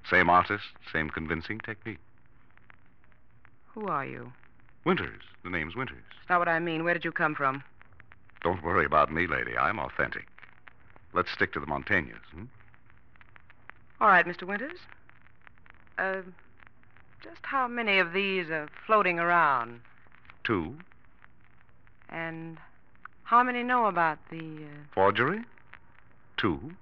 Same 0.08 0.30
artist, 0.30 0.64
same 0.92 1.10
convincing 1.10 1.60
technique. 1.60 1.98
Who 3.74 3.88
are 3.88 4.06
you? 4.06 4.32
Winters. 4.84 5.22
The 5.44 5.50
name's 5.50 5.74
Winters. 5.74 6.04
It's 6.20 6.30
not 6.30 6.38
what 6.38 6.48
I 6.48 6.58
mean. 6.58 6.84
Where 6.84 6.94
did 6.94 7.04
you 7.04 7.12
come 7.12 7.34
from? 7.34 7.62
Don't 8.42 8.62
worry 8.62 8.84
about 8.84 9.12
me, 9.12 9.26
lady. 9.26 9.56
I'm 9.56 9.78
authentic. 9.78 10.26
let's 11.12 11.30
stick 11.30 11.52
to 11.52 11.60
the 11.60 11.66
Mantegnas. 11.66 12.20
Hmm? 12.32 12.44
All 14.00 14.08
right, 14.08 14.26
Mr. 14.26 14.44
Winters. 14.46 14.78
Uh, 15.98 16.22
just 17.22 17.40
how 17.42 17.68
many 17.68 17.98
of 17.98 18.12
these 18.12 18.50
are 18.50 18.68
floating 18.86 19.18
around? 19.18 19.80
Two. 20.44 20.76
And 22.08 22.58
how 23.24 23.42
many 23.42 23.62
know 23.62 23.86
about 23.86 24.18
the. 24.30 24.38
Uh... 24.38 24.84
Forgery? 24.94 25.40
Two. 26.36 26.72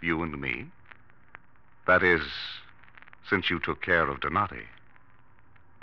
You 0.00 0.22
and 0.22 0.40
me. 0.40 0.66
That 1.86 2.02
is, 2.02 2.22
since 3.28 3.50
you 3.50 3.58
took 3.58 3.82
care 3.82 4.08
of 4.08 4.20
Donati. 4.20 4.66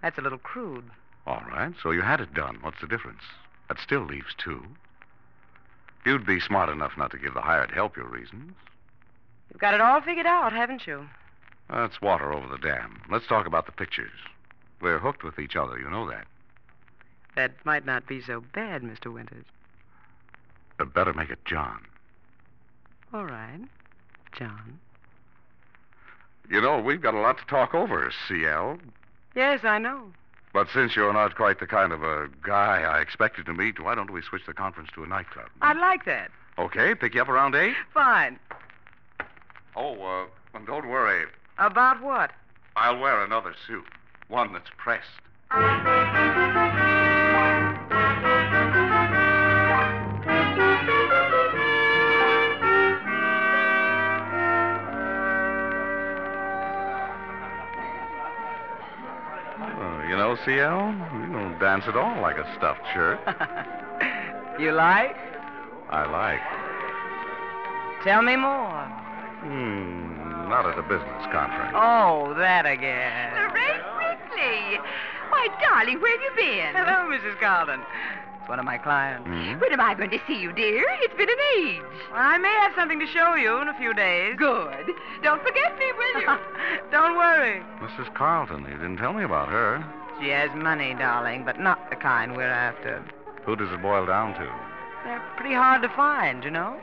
That's 0.02 0.18
a 0.18 0.22
little 0.22 0.38
crude. 0.38 0.86
All 1.26 1.44
right, 1.50 1.74
so 1.82 1.92
you 1.92 2.02
had 2.02 2.22
it 2.22 2.34
done. 2.34 2.60
What's 2.62 2.82
the 2.82 2.88
difference? 2.88 3.24
That 3.68 3.80
still 3.80 4.06
leaves 4.06 4.34
two. 4.38 4.64
You'd 6.06 6.26
be 6.26 6.40
smart 6.40 6.70
enough 6.70 6.94
not 6.98 7.12
to 7.12 7.18
give 7.18 7.34
the 7.34 7.42
hired 7.42 7.72
help 7.72 7.98
your 7.98 8.08
reasons. 8.08 8.54
You've 9.52 9.60
got 9.60 9.74
it 9.74 9.82
all 9.82 10.02
figured 10.02 10.26
out, 10.26 10.54
haven't 10.54 10.88
you? 10.88 11.08
That's 11.70 12.02
water 12.02 12.34
over 12.34 12.48
the 12.48 12.58
dam. 12.58 13.02
Let's 13.10 13.28
talk 13.28 13.46
about 13.46 13.66
the 13.66 13.72
pictures. 13.72 14.12
We're 14.82 15.00
hooked 15.00 15.24
with 15.24 15.40
each 15.40 15.56
other, 15.56 15.78
you 15.80 15.90
know 15.90 16.10
that. 16.10 16.28
That 17.36 17.54
might 17.66 17.86
not 17.86 18.08
be 18.08 18.22
so 18.22 18.42
bad, 18.54 18.82
Mr. 18.82 19.14
Winters. 19.14 19.46
But 20.78 20.94
better 20.94 21.14
make 21.14 21.30
it 21.30 21.44
John. 21.46 21.80
All 23.14 23.26
right, 23.26 23.60
John. 24.38 24.80
You 26.50 26.62
know, 26.62 26.80
we've 26.80 27.02
got 27.02 27.14
a 27.14 27.20
lot 27.20 27.38
to 27.40 27.46
talk 27.46 27.74
over, 27.74 28.12
CL. 28.28 28.78
Yes, 29.36 29.60
I 29.64 29.78
know. 29.78 30.12
But 30.54 30.68
since 30.74 30.96
you're 30.96 31.14
not 31.14 31.36
quite 31.36 31.60
the 31.60 31.68
kind 31.68 31.92
of 31.92 32.04
a 32.04 32.30
guy 32.42 32.82
I 32.82 33.02
expected 33.02 33.46
to 33.48 33.54
meet, 33.54 33.80
why 33.80 33.96
don't 33.96 34.12
we 34.12 34.22
switch 34.22 34.46
the 34.48 34.54
conference 34.54 34.90
to 34.96 35.04
a 35.04 35.08
nightclub? 35.08 35.50
I'd 35.62 35.78
like 35.78 36.06
that. 36.06 36.32
Okay, 36.58 36.96
pick 36.96 37.14
you 37.14 37.22
up 37.22 37.30
around 37.30 37.54
8? 37.54 37.76
Fine. 37.94 38.40
Oh, 39.76 40.02
uh, 40.02 40.26
and 40.56 40.66
don't 40.66 40.88
worry. 40.88 41.26
About 41.60 42.04
what? 42.04 42.32
I'll 42.76 43.00
wear 43.00 43.24
another 43.24 43.56
suit. 43.66 43.86
One 44.28 44.54
that's 44.54 44.70
pressed. 44.78 45.08
You 60.08 60.16
know, 60.16 60.38
CL, 60.46 60.94
you 61.20 61.34
don't 61.34 61.58
dance 61.60 61.84
at 61.88 61.96
all 61.96 62.22
like 62.22 62.38
a 62.38 62.56
stuffed 62.58 62.82
shirt. 62.94 63.20
you 64.60 64.72
like? 64.72 65.16
I 65.90 66.06
like. 66.06 66.40
Tell 68.04 68.22
me 68.22 68.36
more. 68.36 68.84
Hmm, 69.42 70.27
not 70.48 70.66
at 70.66 70.80
a 70.80 70.84
business 70.84 71.24
conference. 71.32 71.74
Oh, 71.76 72.34
that 72.38 72.66
again. 72.66 73.34
Ray 73.54 73.78
Quickly. 73.96 74.80
Why, 75.30 75.48
darling, 75.62 76.00
where 76.02 76.12
have 76.12 76.22
you 76.24 76.34
been? 76.36 76.74
Hello, 76.76 77.12
Mrs. 77.12 77.40
Carlton. 77.40 77.82
It's 78.40 78.48
one 78.50 78.60
of 78.60 78.66
my 78.66 78.78
clients. 78.78 79.28
Hmm? 79.28 79.60
When 79.60 79.74
am 79.74 79.82
I 79.82 79.94
going 79.94 80.10
to 80.12 80.20
see 80.26 80.40
you, 80.40 80.54
dear? 80.54 80.86
It's 81.02 81.14
been 81.16 81.30
an 81.30 81.44
age. 81.60 81.82
I 82.14 82.38
may 82.38 82.54
have 82.64 82.72
something 82.76 83.00
to 83.00 83.08
show 83.08 83.36
you 83.36 83.62
in 83.62 83.68
a 83.68 83.78
few 83.78 83.94
days. 83.94 84.36
Good. 84.38 84.88
Don't 85.22 85.44
forget 85.44 85.78
me, 85.78 85.86
will 85.98 86.22
you? 86.22 86.38
Don't 86.92 87.18
worry. 87.18 87.62
Mrs. 87.82 88.14
Carlton, 88.16 88.64
you 88.64 88.78
didn't 88.78 88.98
tell 88.98 89.14
me 89.14 89.24
about 89.24 89.50
her. 89.50 89.84
She 90.22 90.30
has 90.30 90.50
money, 90.56 90.96
darling, 90.98 91.44
but 91.46 91.60
not 91.60 91.90
the 91.90 91.96
kind 91.96 92.36
we're 92.36 92.44
after. 92.48 93.04
Who 93.46 93.56
does 93.56 93.72
it 93.72 93.82
boil 93.82 94.06
down 94.06 94.34
to? 94.36 94.50
They're 95.04 95.24
pretty 95.36 95.54
hard 95.56 95.82
to 95.84 95.90
find, 95.90 96.44
you 96.44 96.52
know. 96.52 96.80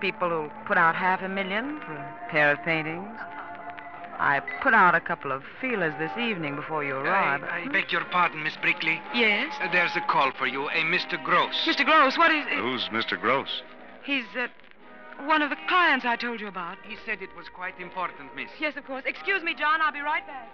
People 0.00 0.28
who'll 0.28 0.50
put 0.66 0.78
out 0.78 0.94
half 0.94 1.22
a 1.22 1.28
million 1.28 1.80
for 1.80 1.92
a 1.92 2.28
pair 2.30 2.52
of 2.52 2.62
paintings. 2.62 3.08
I 4.18 4.40
put 4.62 4.74
out 4.74 4.94
a 4.94 5.00
couple 5.00 5.30
of 5.30 5.42
feelers 5.60 5.94
this 5.98 6.10
evening 6.18 6.56
before 6.56 6.82
you 6.84 6.94
arrived. 6.96 7.44
I, 7.44 7.64
I 7.64 7.68
beg 7.68 7.92
your 7.92 8.04
pardon, 8.06 8.42
Miss 8.42 8.56
Brickley. 8.60 9.00
Yes? 9.14 9.54
Uh, 9.60 9.70
there's 9.70 9.94
a 9.94 10.00
call 10.10 10.32
for 10.36 10.46
you, 10.46 10.68
a 10.68 10.82
Mr. 10.82 11.22
Gross. 11.22 11.54
Mr. 11.66 11.84
Gross, 11.84 12.18
what 12.18 12.32
is. 12.32 12.44
it? 12.46 12.58
Who's 12.58 12.88
Mr. 12.92 13.20
Gross? 13.20 13.62
He's 14.04 14.24
uh, 14.36 14.48
one 15.26 15.42
of 15.42 15.50
the 15.50 15.56
clients 15.68 16.04
I 16.04 16.16
told 16.16 16.40
you 16.40 16.48
about. 16.48 16.78
He 16.86 16.96
said 17.06 17.22
it 17.22 17.30
was 17.36 17.46
quite 17.54 17.78
important, 17.80 18.34
miss. 18.34 18.50
Yes, 18.60 18.76
of 18.76 18.84
course. 18.86 19.04
Excuse 19.06 19.42
me, 19.42 19.54
John. 19.54 19.80
I'll 19.80 19.92
be 19.92 20.00
right 20.00 20.26
back. 20.26 20.48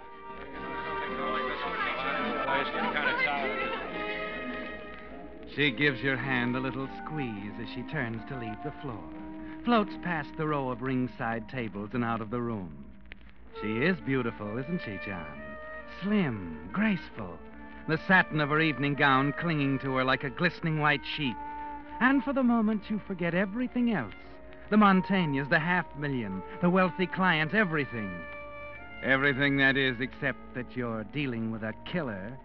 She 5.55 5.71
gives 5.71 6.01
your 6.01 6.17
hand 6.17 6.55
a 6.55 6.59
little 6.59 6.87
squeeze 7.03 7.53
as 7.61 7.69
she 7.73 7.81
turns 7.83 8.21
to 8.29 8.37
leave 8.37 8.57
the 8.63 8.73
floor, 8.81 9.03
floats 9.65 9.93
past 10.03 10.29
the 10.37 10.45
row 10.47 10.69
of 10.69 10.83
ringside 10.83 11.49
tables 11.49 11.89
and 11.93 12.03
out 12.03 12.21
of 12.21 12.29
the 12.29 12.39
room. 12.39 12.85
She 13.59 13.77
is 13.77 13.97
beautiful, 14.05 14.59
isn't 14.59 14.81
she, 14.85 14.99
John? 15.03 15.25
Slim, 16.01 16.69
graceful, 16.71 17.39
the 17.87 17.99
satin 18.07 18.39
of 18.39 18.49
her 18.49 18.59
evening 18.59 18.93
gown 18.93 19.33
clinging 19.39 19.79
to 19.79 19.95
her 19.95 20.03
like 20.03 20.23
a 20.23 20.29
glistening 20.29 20.79
white 20.79 21.01
sheet. 21.15 21.35
And 21.99 22.23
for 22.23 22.31
the 22.31 22.43
moment, 22.43 22.83
you 22.89 23.01
forget 23.07 23.33
everything 23.33 23.91
else 23.91 24.13
the 24.71 24.77
Mantegnas, 24.77 25.47
the 25.49 25.59
half 25.59 25.85
million, 25.95 26.41
the 26.61 26.69
wealthy 26.69 27.05
clients, 27.05 27.53
everything. 27.53 28.11
Everything, 29.03 29.57
that 29.57 29.77
is, 29.77 29.99
except 29.99 30.39
that 30.55 30.75
you're 30.75 31.03
dealing 31.05 31.51
with 31.51 31.61
a 31.61 31.73
killer 31.85 32.35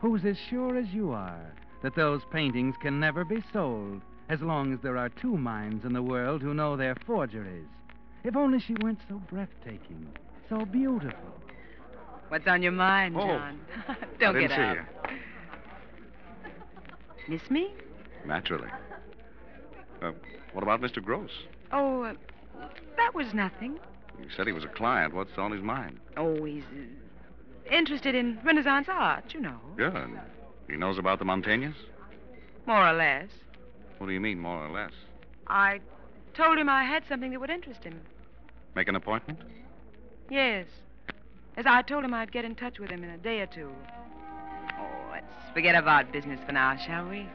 who's 0.00 0.24
as 0.24 0.36
sure 0.50 0.76
as 0.76 0.88
you 0.88 1.12
are 1.12 1.52
that 1.82 1.94
those 1.94 2.22
paintings 2.32 2.74
can 2.80 2.98
never 2.98 3.24
be 3.24 3.42
sold 3.52 4.00
as 4.32 4.40
long 4.40 4.72
as 4.72 4.80
there 4.82 4.96
are 4.96 5.10
two 5.10 5.36
minds 5.36 5.84
in 5.84 5.92
the 5.92 6.02
world 6.02 6.40
who 6.40 6.54
know 6.54 6.74
they're 6.74 6.96
forgeries. 7.06 7.66
If 8.24 8.34
only 8.34 8.60
she 8.60 8.74
weren't 8.80 9.00
so 9.06 9.20
breathtaking, 9.30 10.06
so 10.48 10.64
beautiful. 10.64 11.34
What's 12.28 12.46
on 12.46 12.62
your 12.62 12.72
mind, 12.72 13.14
Oh. 13.14 13.26
John? 13.26 13.60
Don't 14.18 14.36
I 14.36 14.40
didn't 14.40 14.48
get 14.48 14.56
see 14.56 14.62
up. 14.62 14.76
you. 17.28 17.34
Miss 17.34 17.50
me? 17.50 17.74
Naturally. 18.24 18.70
Uh, 20.00 20.12
what 20.54 20.62
about 20.62 20.80
Mr. 20.80 21.04
Gross? 21.04 21.30
Oh, 21.70 22.04
uh, 22.04 22.14
that 22.96 23.14
was 23.14 23.34
nothing. 23.34 23.78
You 24.18 24.28
said 24.34 24.46
he 24.46 24.52
was 24.54 24.64
a 24.64 24.68
client. 24.68 25.12
What's 25.14 25.36
on 25.36 25.52
his 25.52 25.60
mind? 25.62 26.00
Oh, 26.16 26.42
he's 26.44 26.64
uh, 26.64 27.74
interested 27.74 28.14
in 28.14 28.38
Renaissance 28.42 28.86
art, 28.90 29.34
you 29.34 29.40
know. 29.40 29.58
Good. 29.76 30.18
He 30.70 30.76
knows 30.76 30.96
about 30.96 31.18
the 31.18 31.26
Mantegnas? 31.26 31.76
More 32.66 32.88
or 32.88 32.94
less. 32.94 33.28
What 34.02 34.08
do 34.08 34.14
you 34.14 34.20
mean, 34.20 34.40
more 34.40 34.66
or 34.66 34.68
less? 34.68 34.90
I 35.46 35.78
told 36.34 36.58
him 36.58 36.68
I 36.68 36.82
had 36.82 37.04
something 37.08 37.30
that 37.30 37.38
would 37.38 37.50
interest 37.50 37.84
him. 37.84 38.00
Make 38.74 38.88
an 38.88 38.96
appointment? 38.96 39.38
Yes. 40.28 40.66
As 41.56 41.66
I 41.66 41.82
told 41.82 42.04
him 42.04 42.12
I'd 42.12 42.32
get 42.32 42.44
in 42.44 42.56
touch 42.56 42.80
with 42.80 42.90
him 42.90 43.04
in 43.04 43.10
a 43.10 43.18
day 43.18 43.42
or 43.42 43.46
two. 43.46 43.70
Oh, 44.76 44.88
let's 45.12 45.32
forget 45.54 45.76
about 45.76 46.10
business 46.10 46.40
for 46.44 46.50
now, 46.50 46.76
shall 46.76 47.08
we? 47.08 47.28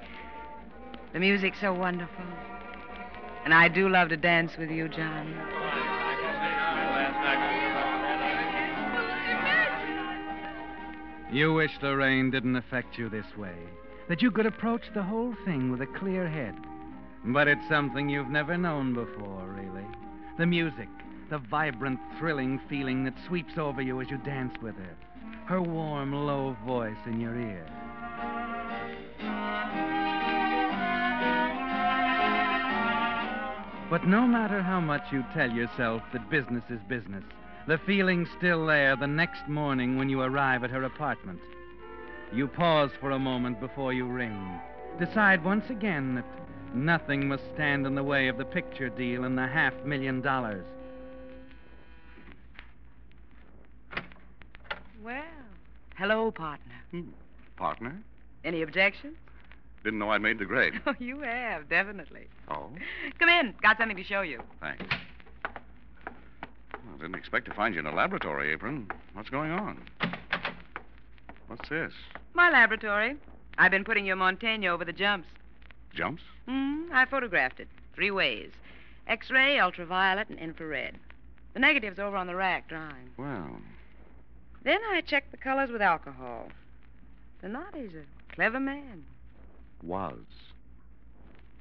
The 1.13 1.19
music's 1.19 1.61
so 1.61 1.71
wonderful. 1.73 2.25
And 3.45 3.53
I 3.53 3.69
do 3.69 3.87
love 3.87 4.09
to 4.09 4.17
dance 4.17 4.57
with 4.57 4.69
you, 4.69 4.89
John. 4.89 5.33
You 11.31 11.53
wish 11.53 11.71
the 11.79 11.95
rain 11.95 12.29
didn't 12.29 12.57
affect 12.57 12.97
you 12.97 13.07
this 13.07 13.37
way, 13.37 13.55
that 14.09 14.21
you 14.21 14.31
could 14.31 14.45
approach 14.45 14.83
the 14.93 15.03
whole 15.03 15.35
thing 15.45 15.71
with 15.71 15.81
a 15.81 15.99
clear 15.99 16.27
head. 16.27 16.55
But 17.25 17.47
it's 17.47 17.67
something 17.67 18.09
you've 18.09 18.29
never 18.29 18.57
known 18.57 18.93
before, 18.93 19.47
really. 19.47 19.85
The 20.37 20.45
music, 20.45 20.87
the 21.29 21.39
vibrant, 21.39 21.99
thrilling 22.17 22.61
feeling 22.69 23.03
that 23.03 23.15
sweeps 23.27 23.57
over 23.57 23.81
you 23.81 23.99
as 23.99 24.09
you 24.09 24.17
dance 24.19 24.53
with 24.61 24.75
her, 24.75 24.95
her 25.47 25.61
warm, 25.61 26.13
low 26.13 26.55
voice 26.65 26.97
in 27.05 27.19
your 27.19 27.37
ear. 27.37 27.65
But 33.89 34.05
no 34.05 34.27
matter 34.27 34.61
how 34.61 34.81
much 34.81 35.03
you 35.11 35.23
tell 35.33 35.49
yourself 35.49 36.01
that 36.13 36.29
business 36.29 36.63
is 36.69 36.79
business, 36.89 37.23
the 37.67 37.77
feeling's 37.79 38.27
still 38.37 38.65
there 38.65 38.95
the 38.95 39.07
next 39.07 39.47
morning 39.47 39.97
when 39.97 40.09
you 40.09 40.21
arrive 40.21 40.63
at 40.63 40.71
her 40.71 40.83
apartment. 40.83 41.39
You 42.33 42.47
pause 42.47 42.91
for 42.99 43.11
a 43.11 43.19
moment 43.19 43.59
before 43.59 43.93
you 43.93 44.05
ring. 44.05 44.59
Decide 44.99 45.43
once 45.43 45.69
again 45.69 46.15
that 46.15 46.25
nothing 46.73 47.27
must 47.27 47.43
stand 47.53 47.85
in 47.85 47.95
the 47.95 48.03
way 48.03 48.27
of 48.27 48.37
the 48.37 48.45
picture 48.45 48.89
deal 48.89 49.23
and 49.23 49.37
the 49.37 49.47
half 49.47 49.73
million 49.85 50.21
dollars. 50.21 50.65
Well, 55.03 55.23
hello, 55.95 56.31
partner. 56.31 56.73
Hmm. 56.91 57.01
Partner? 57.55 57.95
Any 58.43 58.61
objections? 58.61 59.15
Didn't 59.83 59.99
know 59.99 60.09
I'd 60.09 60.21
made 60.21 60.39
the 60.39 60.45
grade. 60.45 60.73
Oh, 60.85 60.93
you 60.99 61.19
have, 61.21 61.69
definitely. 61.69 62.27
Oh, 62.49 62.69
Come 63.19 63.29
in. 63.29 63.53
Got 63.61 63.77
something 63.77 63.97
to 63.97 64.03
show 64.03 64.21
you. 64.21 64.41
thanks. 64.59 64.83
Well, 66.73 66.97
didn't 66.99 67.15
expect 67.15 67.45
to 67.47 67.53
find 67.53 67.73
you 67.73 67.79
in 67.79 67.85
a 67.85 67.95
laboratory 67.95 68.51
apron. 68.51 68.89
What's 69.13 69.29
going 69.29 69.51
on? 69.51 69.81
What's 71.47 71.69
this? 71.69 71.93
My 72.33 72.49
laboratory. 72.49 73.15
I've 73.57 73.71
been 73.71 73.83
putting 73.83 74.05
your 74.05 74.15
Mantegna 74.17 74.67
over 74.67 74.85
the 74.85 74.93
jumps. 74.93 75.27
Jumps? 75.93 76.21
Hmm, 76.47 76.83
I 76.93 77.05
photographed 77.05 77.59
it 77.59 77.67
three 77.95 78.11
ways. 78.11 78.51
X 79.07 79.31
ray, 79.31 79.59
ultraviolet, 79.59 80.29
and 80.29 80.37
infrared. 80.39 80.95
The 81.53 81.59
negative's 81.59 81.97
over 81.99 82.15
on 82.17 82.27
the 82.27 82.35
rack 82.35 82.67
drying. 82.67 83.09
Well, 83.17 83.57
Then 84.63 84.79
I 84.91 85.01
checked 85.01 85.31
the 85.31 85.37
colors 85.37 85.71
with 85.71 85.81
alcohol. 85.81 86.49
Donati's 87.41 87.93
a 87.95 88.33
clever 88.35 88.59
man, 88.59 89.05
was. 89.81 90.17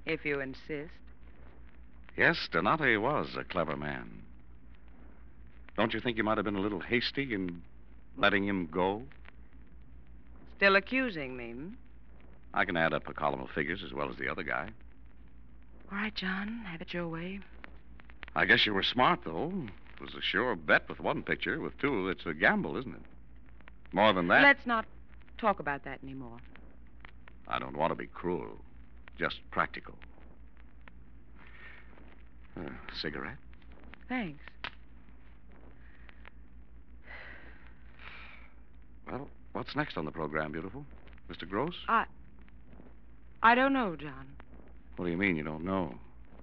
if 0.04 0.24
you 0.24 0.40
insist. 0.40 0.90
Yes, 2.16 2.48
Donati 2.50 2.96
was 2.96 3.36
a 3.38 3.44
clever 3.44 3.76
man. 3.76 4.10
Don't 5.76 5.92
you 5.94 6.00
think 6.00 6.16
you 6.16 6.24
might 6.24 6.38
have 6.38 6.44
been 6.44 6.56
a 6.56 6.60
little 6.60 6.80
hasty 6.80 7.32
in 7.34 7.62
letting 8.16 8.46
him 8.46 8.66
go? 8.66 9.02
Still 10.56 10.76
accusing 10.76 11.36
me, 11.36 11.52
hmm? 11.52 11.68
I 12.54 12.64
can 12.64 12.76
add 12.76 12.94
up 12.94 13.08
a 13.08 13.12
column 13.12 13.40
of 13.40 13.50
figures 13.50 13.82
as 13.84 13.92
well 13.92 14.08
as 14.08 14.16
the 14.16 14.28
other 14.28 14.42
guy. 14.42 14.70
All 15.92 15.98
right, 15.98 16.14
John, 16.14 16.64
have 16.66 16.80
it 16.80 16.94
your 16.94 17.08
way. 17.08 17.40
I 18.34 18.46
guess 18.46 18.64
you 18.64 18.72
were 18.72 18.82
smart, 18.82 19.20
though. 19.24 19.52
It 19.96 20.02
was 20.02 20.14
a 20.14 20.22
sure 20.22 20.56
bet 20.56 20.88
with 20.88 20.98
one 20.98 21.22
picture. 21.22 21.60
With 21.60 21.78
two, 21.78 22.08
it's 22.08 22.24
a 22.24 22.32
gamble, 22.34 22.76
isn't 22.78 22.94
it? 22.94 23.02
More 23.92 24.12
than 24.12 24.28
that, 24.28 24.42
Let's 24.42 24.66
not 24.66 24.86
talk 25.38 25.60
about 25.60 25.84
that 25.84 26.00
anymore. 26.02 26.38
I 27.48 27.58
don't 27.58 27.76
want 27.76 27.92
to 27.92 27.94
be 27.94 28.06
cruel. 28.06 28.58
Just 29.18 29.36
practical. 29.50 29.94
Uh, 32.58 32.70
cigarette? 33.00 33.36
Thanks. 34.08 34.40
Well, 39.10 39.28
what's 39.56 39.74
next 39.74 39.96
on 39.96 40.04
the 40.04 40.10
program, 40.10 40.52
beautiful? 40.52 40.84
Mr. 41.30 41.48
Gross? 41.48 41.74
I. 41.88 42.04
I 43.42 43.54
don't 43.54 43.72
know, 43.72 43.96
John. 43.96 44.26
What 44.96 45.06
do 45.06 45.10
you 45.10 45.16
mean 45.16 45.36
you 45.36 45.42
don't 45.44 45.64
know? 45.64 45.94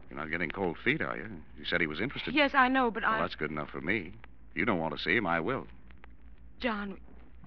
You're 0.09 0.19
not 0.19 0.31
getting 0.31 0.49
cold 0.49 0.77
feet, 0.83 1.01
are 1.01 1.15
you? 1.15 1.27
You 1.57 1.65
said 1.65 1.79
he 1.79 1.87
was 1.87 2.01
interested. 2.01 2.33
Yes, 2.33 2.51
I 2.53 2.67
know, 2.67 2.89
but 2.91 3.03
Well, 3.03 3.11
I. 3.13 3.21
that's 3.21 3.35
good 3.35 3.51
enough 3.51 3.69
for 3.69 3.81
me. 3.81 4.13
If 4.51 4.57
you 4.57 4.65
don't 4.65 4.79
want 4.79 4.97
to 4.97 5.01
see 5.03 5.15
him, 5.15 5.27
I 5.27 5.39
will. 5.39 5.67
John, 6.59 6.97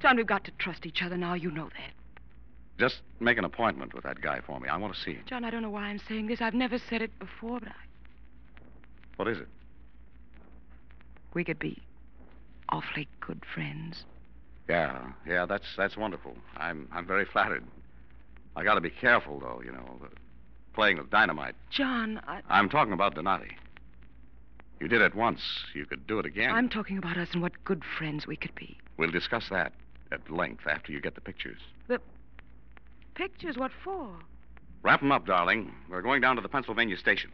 John, 0.01 0.17
we've 0.17 0.27
got 0.27 0.45
to 0.45 0.53
trust 0.59 0.87
each 0.87 1.03
other 1.03 1.17
now. 1.17 1.35
You 1.35 1.51
know 1.51 1.65
that. 1.69 1.93
Just 2.79 3.01
make 3.21 3.39
an 3.39 3.45
appointment 3.45 3.95
with 3.95 4.05
that 4.05 4.21
guy 4.21 4.41
for 4.47 4.61
me. 4.61 4.69
I 4.69 4.77
want 4.77 4.95
to 4.95 5.01
see 5.01 5.15
him. 5.15 5.23
John, 5.27 5.45
I 5.45 5.51
don't 5.51 5.63
know 5.63 5.71
why 5.71 5.85
I'm 5.85 6.01
saying 6.09 6.27
this. 6.27 6.41
I've 6.41 6.55
never 6.55 6.79
said 6.79 7.03
it 7.03 7.17
before, 7.19 7.59
but 7.61 7.71
I. 7.71 7.75
What 9.17 9.29
is 9.29 9.39
it? 9.39 9.49
We 11.35 11.43
could 11.45 11.59
be 11.59 11.83
awfully 12.69 13.09
good 13.21 13.43
friends. 13.53 14.05
Yeah, 14.69 15.13
yeah, 15.27 15.47
that's 15.47 15.67
that's 15.77 15.97
wonderful. 15.97 16.37
I'm 16.57 16.89
I'm 16.93 17.07
very 17.07 17.25
flattered. 17.25 17.65
I 18.57 18.65
got 18.65 18.75
to 18.75 18.81
be 18.81 18.91
careful, 18.91 19.39
though. 19.39 19.63
You 19.65 19.73
know, 19.73 20.01
playing 20.75 20.99
with 20.99 21.11
dynamite. 21.11 21.55
John, 21.71 22.21
I. 22.27 22.41
I'm 22.49 22.69
talking 22.69 22.93
about 22.93 23.15
Donati. 23.15 23.57
You 24.81 24.89
did 24.89 25.01
it 25.01 25.15
once. 25.15 25.41
You 25.75 25.87
could 25.87 26.07
do 26.07 26.19
it 26.19 26.27
again. 26.27 26.51
I'm 26.51 26.69
talking 26.69 26.99
about 26.99 27.17
us 27.17 27.29
and 27.33 27.43
what 27.43 27.53
good 27.65 27.83
friends 27.97 28.27
we 28.27 28.37
could 28.37 28.55
be. 28.55 28.77
We'll 28.99 29.11
discuss 29.11 29.49
that 29.51 29.73
at 30.13 30.31
length 30.31 30.67
after 30.67 30.93
you 30.93 31.01
get 31.01 31.15
the 31.15 31.21
pictures. 31.21 31.61
The 31.89 32.01
pictures, 33.15 33.57
what 33.57 33.71
for? 33.83 34.11
Wrap 34.83 35.03
'em 35.03 35.13
up, 35.13 35.27
darling. 35.27 35.73
We're 35.89 36.03
going 36.03 36.21
down 36.21 36.37
to 36.37 36.43
the 36.43 36.49
Pennsylvania 36.49 36.97
station. 36.97 37.31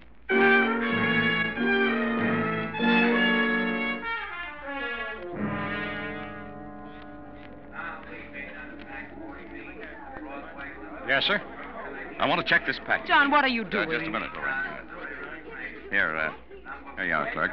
Yes, 11.12 11.24
sir. 11.26 11.42
I 12.18 12.26
want 12.26 12.40
to 12.40 12.46
check 12.48 12.64
this 12.64 12.78
package. 12.86 13.06
John, 13.08 13.30
what 13.30 13.44
are 13.44 13.48
you 13.48 13.64
Uh, 13.64 13.68
doing? 13.68 13.90
just 13.90 14.06
a 14.06 14.10
minute, 14.10 14.30
Lorraine. 14.32 14.64
Here, 15.90 16.16
uh, 16.16 16.32
here 16.96 17.04
you 17.04 17.14
are, 17.14 17.30
clerk. 17.32 17.50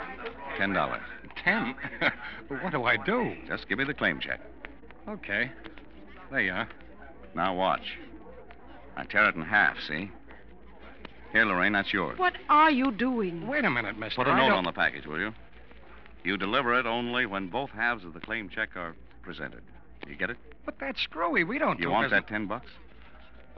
Ten 0.57 0.71
dollars. 0.71 1.01
Ten? 1.43 1.75
what 2.47 2.71
do 2.71 2.85
I 2.85 2.95
do? 2.95 3.35
Just 3.49 3.67
give 3.67 3.77
me 3.77 3.83
the 3.83 3.93
claim 3.93 4.17
check. 4.21 4.39
Okay. 5.09 5.51
There 6.31 6.39
you 6.39 6.53
are. 6.53 6.69
Now 7.35 7.53
watch. 7.53 7.97
I 8.95 9.03
tear 9.03 9.27
it 9.27 9.35
in 9.35 9.41
half, 9.41 9.75
see? 9.89 10.09
Here, 11.33 11.43
Lorraine, 11.43 11.73
that's 11.73 11.91
yours. 11.91 12.17
What 12.17 12.35
are 12.47 12.71
you 12.71 12.93
doing? 12.93 13.45
Wait 13.45 13.65
a 13.65 13.69
minute, 13.69 13.97
mister. 13.99 14.15
Put 14.23 14.27
a 14.27 14.31
I 14.31 14.37
note 14.39 14.47
don't- 14.51 14.57
on 14.59 14.63
the 14.63 14.71
package, 14.71 15.05
will 15.05 15.19
you? 15.19 15.33
You 16.23 16.37
deliver 16.37 16.79
it 16.79 16.85
only 16.85 17.25
when 17.25 17.47
both 17.49 17.71
halves 17.71 18.05
of 18.05 18.13
the 18.13 18.21
claim 18.21 18.47
check 18.47 18.77
are 18.77 18.95
presented. 19.21 19.63
You 20.07 20.15
get 20.15 20.29
it? 20.29 20.37
But 20.65 20.79
that's 20.79 21.01
screwy. 21.01 21.43
We 21.43 21.57
don't 21.59 21.77
You 21.77 21.87
do 21.87 21.91
want 21.91 22.05
business- 22.05 22.21
that 22.23 22.29
ten 22.29 22.45
bucks? 22.45 22.71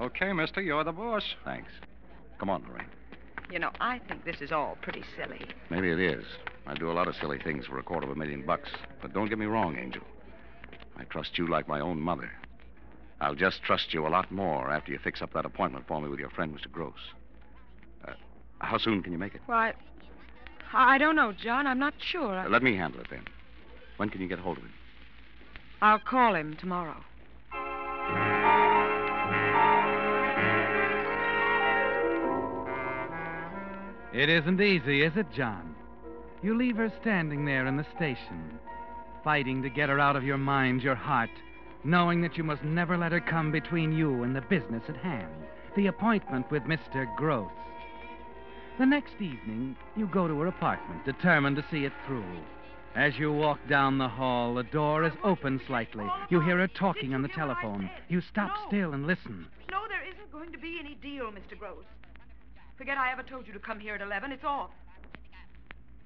Okay, 0.02 0.34
mister. 0.34 0.62
You're 0.62 0.84
the 0.84 0.92
boss. 0.92 1.24
Thanks. 1.46 1.70
Come 2.40 2.50
on, 2.50 2.64
Lorraine. 2.68 2.88
You 3.52 3.60
know, 3.60 3.70
I 3.80 4.00
think 4.08 4.26
this 4.26 4.42
is 4.42 4.52
all 4.52 4.78
pretty 4.82 5.04
silly. 5.16 5.42
Maybe 5.70 5.92
it 5.92 6.00
is. 6.00 6.24
I 6.66 6.74
do 6.74 6.90
a 6.90 6.94
lot 6.94 7.08
of 7.08 7.16
silly 7.16 7.38
things 7.38 7.66
for 7.68 7.78
a 7.78 7.84
quarter 7.84 8.06
of 8.08 8.12
a 8.12 8.16
million 8.16 8.44
bucks. 8.46 8.70
But 9.02 9.14
don't 9.14 9.30
get 9.30 9.38
me 9.38 9.46
wrong, 9.46 9.78
Angel. 9.78 10.02
I 10.98 11.04
trust 11.04 11.38
you 11.38 11.48
like 11.48 11.68
my 11.68 11.80
own 11.80 12.00
mother. 12.02 12.32
I'll 13.20 13.36
just 13.36 13.62
trust 13.62 13.94
you 13.94 14.08
a 14.08 14.10
lot 14.10 14.32
more 14.32 14.72
after 14.72 14.92
you 14.92 14.98
fix 14.98 15.22
up 15.22 15.34
that 15.34 15.46
appointment 15.46 15.86
for 15.88 16.02
me 16.02 16.08
with 16.10 16.20
your 16.20 16.32
friend, 16.32 16.58
Mr. 16.58 16.72
Gross. 16.72 16.94
Uh, 18.08 18.14
how 18.60 18.78
soon 18.80 19.04
can 19.04 19.12
you 19.12 19.20
make 19.20 19.36
it? 19.36 19.42
Why, 19.46 19.74
I 20.74 20.98
don't 20.98 21.16
know, 21.16 21.32
John. 21.32 21.68
I'm 21.68 21.78
not 21.80 21.94
sure. 22.00 22.34
I- 22.36 22.46
Uh, 22.46 22.50
let 22.50 22.64
me 22.64 22.76
handle 22.76 23.02
it 23.02 23.08
then. 23.12 23.26
When 23.98 24.10
can 24.10 24.22
you 24.22 24.28
get 24.28 24.40
hold 24.40 24.58
of 24.58 24.64
him? 24.64 24.74
I'll 25.82 26.00
call 26.00 26.34
him 26.36 26.56
tomorrow. 26.56 27.04
It 34.13 34.28
isn't 34.28 34.60
easy, 34.60 35.04
is 35.04 35.15
it, 35.15 35.32
John? 35.32 35.74
You 36.41 36.58
leave 36.58 36.76
her 36.76 36.91
standing 37.00 37.45
there 37.45 37.65
in 37.65 37.78
the 37.78 37.86
station, 37.95 38.60
fighting 39.24 39.62
to 39.62 39.69
get 39.69 39.88
her 39.88 40.00
out 40.00 40.17
of 40.17 40.26
your 40.26 40.38
mind, 40.38 40.84
your 40.84 40.95
heart, 40.95 41.30
knowing 41.86 42.21
that 42.21 42.38
you 42.38 42.43
must 42.43 42.63
never 42.63 42.97
let 42.97 43.13
her 43.13 43.21
come 43.21 43.52
between 43.52 43.93
you 43.93 44.24
and 44.24 44.36
the 44.36 44.41
business 44.41 44.84
at 44.89 44.97
hand, 44.97 45.32
the 45.78 45.88
appointment 45.88 46.52
with 46.52 46.63
Mr. 46.63 47.08
Gross. 47.15 47.52
The 48.78 48.86
next 48.86 49.13
evening, 49.21 49.78
you 49.95 50.08
go 50.08 50.28
to 50.28 50.39
her 50.41 50.47
apartment, 50.47 51.06
determined 51.06 51.56
to 51.56 51.65
see 51.71 51.86
it 51.86 51.93
through. 52.06 52.26
As 52.95 53.17
you 53.17 53.32
walk 53.32 53.60
down 53.69 53.97
the 53.97 54.10
hall, 54.10 54.56
the 54.56 54.63
door 54.63 55.06
is 55.06 55.13
open 55.24 55.62
slightly. 55.65 56.06
You 56.30 56.41
hear 56.41 56.58
her 56.58 56.67
talking 56.67 57.13
on 57.13 57.21
the 57.21 57.30
telephone. 57.30 57.89
You 58.10 58.19
stop 58.19 58.67
still 58.67 58.93
and 58.93 59.08
listen. 59.08 59.47
No, 59.71 59.88
there 59.88 60.04
isn't 60.04 60.32
going 60.34 60.52
to 60.52 60.58
be 60.58 60.78
any 60.80 60.95
deal, 60.95 61.32
Mr. 61.32 61.58
Gross. 61.58 61.86
Forget 62.82 62.98
I 62.98 63.12
ever 63.12 63.22
told 63.22 63.46
you 63.46 63.54
to 63.54 63.60
come 63.60 63.80
here 63.80 63.94
at 63.94 64.02
11. 64.02 64.32
It's 64.32 64.44
off. 64.44 64.72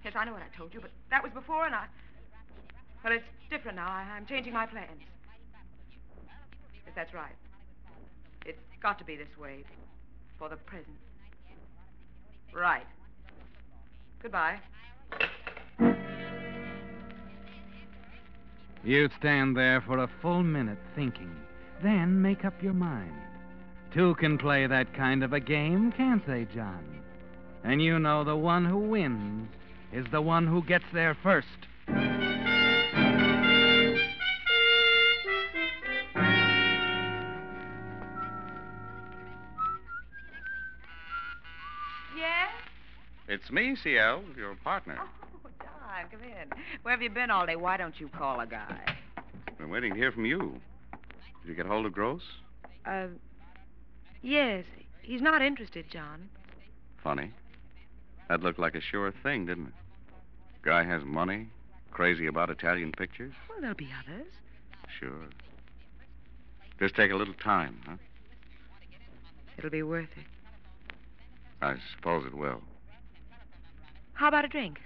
Yes, 0.03 0.11
I 0.13 0.25
know 0.25 0.33
what 0.33 0.41
I 0.41 0.57
told 0.57 0.73
you, 0.73 0.81
but 0.81 0.91
that 1.09 1.23
was 1.23 1.31
before, 1.31 1.65
and 1.65 1.73
I. 1.73 1.85
Well, 3.01 3.13
it's 3.13 3.23
different 3.49 3.77
now. 3.77 3.87
I, 3.87 4.01
I'm 4.13 4.25
changing 4.25 4.51
my 4.51 4.65
plans. 4.65 4.89
Yes, 6.85 6.93
that's 6.93 7.13
right. 7.13 7.31
It's 8.45 8.59
got 8.83 8.99
to 8.99 9.05
be 9.05 9.15
this 9.15 9.29
way 9.39 9.63
for 10.37 10.49
the 10.49 10.57
present. 10.57 10.97
Right. 12.53 12.85
Goodbye. 14.21 14.59
You 18.83 19.09
stand 19.17 19.55
there 19.55 19.79
for 19.79 19.99
a 19.99 20.09
full 20.21 20.43
minute 20.43 20.79
thinking, 20.93 21.33
then 21.81 22.21
make 22.21 22.43
up 22.43 22.61
your 22.61 22.73
mind. 22.73 23.13
Two 23.95 24.13
can 24.15 24.37
play 24.37 24.67
that 24.67 24.93
kind 24.93 25.23
of 25.23 25.31
a 25.31 25.39
game, 25.39 25.93
can't 25.95 26.27
they, 26.27 26.45
John? 26.53 26.99
And 27.63 27.81
you 27.81 27.97
know 27.97 28.25
the 28.25 28.35
one 28.35 28.65
who 28.65 28.77
wins 28.77 29.47
is 29.93 30.05
the 30.11 30.21
one 30.21 30.45
who 30.45 30.61
gets 30.61 30.83
there 30.93 31.15
first. 31.23 31.47
Yes? 42.17 42.51
It's 43.29 43.49
me, 43.49 43.77
CL, 43.81 44.23
your 44.35 44.55
partner. 44.61 44.97
Oh, 44.99 45.49
John, 45.61 46.09
come 46.11 46.19
in. 46.21 46.49
Where 46.81 46.91
have 46.91 47.01
you 47.01 47.09
been 47.09 47.31
all 47.31 47.45
day? 47.45 47.55
Why 47.55 47.77
don't 47.77 47.97
you 47.97 48.09
call 48.09 48.41
a 48.41 48.45
guy? 48.45 48.97
Been 49.57 49.69
waiting 49.69 49.93
to 49.93 49.97
hear 49.97 50.11
from 50.11 50.25
you. 50.25 50.59
Did 50.91 51.49
you 51.49 51.55
get 51.55 51.65
hold 51.65 51.85
of 51.85 51.93
Gross? 51.93 52.23
Uh, 52.85 53.07
yes. 54.21 54.65
He's 55.01 55.21
not 55.21 55.41
interested, 55.41 55.85
John. 55.89 56.29
Funny. 57.03 57.31
That 58.29 58.41
looked 58.41 58.59
like 58.59 58.75
a 58.75 58.81
sure 58.81 59.13
thing, 59.23 59.45
didn't 59.45 59.67
it? 59.67 59.73
Guy 60.63 60.83
has 60.83 61.03
money, 61.03 61.47
crazy 61.91 62.25
about 62.25 62.49
Italian 62.49 62.91
pictures. 62.91 63.33
Well, 63.47 63.59
there'll 63.61 63.75
be 63.75 63.89
others. 64.03 64.27
Sure. 64.99 65.27
Just 66.79 66.95
take 66.95 67.11
a 67.11 67.15
little 67.15 67.35
time, 67.35 67.79
huh? 67.85 67.97
It'll 69.57 69.69
be 69.69 69.83
worth 69.83 70.09
it. 70.17 70.25
I 71.61 71.75
suppose 71.95 72.25
it 72.25 72.35
will. 72.35 72.61
How 74.13 74.27
about 74.27 74.45
a 74.45 74.47
drink? 74.47 74.79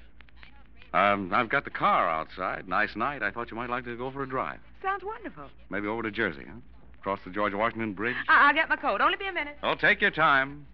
Um, 0.93 1.31
I've 1.33 1.49
got 1.49 1.63
the 1.63 1.69
car 1.69 2.09
outside. 2.09 2.67
Nice 2.67 2.95
night. 2.95 3.21
I 3.23 3.31
thought 3.31 3.51
you 3.51 3.57
might 3.57 3.69
like 3.69 3.85
to 3.85 3.95
go 3.95 4.11
for 4.11 4.23
a 4.23 4.29
drive. 4.29 4.59
Sounds 4.81 5.03
wonderful. 5.03 5.45
Maybe 5.69 5.87
over 5.87 6.03
to 6.03 6.11
Jersey, 6.11 6.43
huh? 6.47 6.59
Across 6.99 7.19
the 7.25 7.31
George 7.31 7.53
Washington 7.53 7.93
Bridge? 7.93 8.15
I- 8.27 8.47
I'll 8.47 8.53
get 8.53 8.69
my 8.69 8.75
coat. 8.75 9.01
Only 9.01 9.17
be 9.17 9.27
a 9.27 9.31
minute. 9.31 9.57
Oh, 9.63 9.75
take 9.75 10.01
your 10.01 10.11
time. 10.11 10.65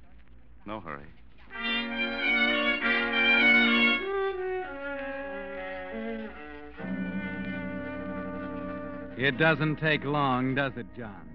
No 0.65 0.79
hurry. 0.79 1.05
It 9.17 9.37
doesn't 9.37 9.77
take 9.77 10.03
long, 10.03 10.55
does 10.55 10.73
it, 10.75 10.87
John? 10.97 11.29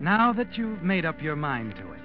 Now 0.00 0.32
that 0.32 0.56
you've 0.56 0.82
made 0.82 1.04
up 1.04 1.20
your 1.22 1.36
mind 1.36 1.76
to 1.76 1.92
it, 1.92 2.00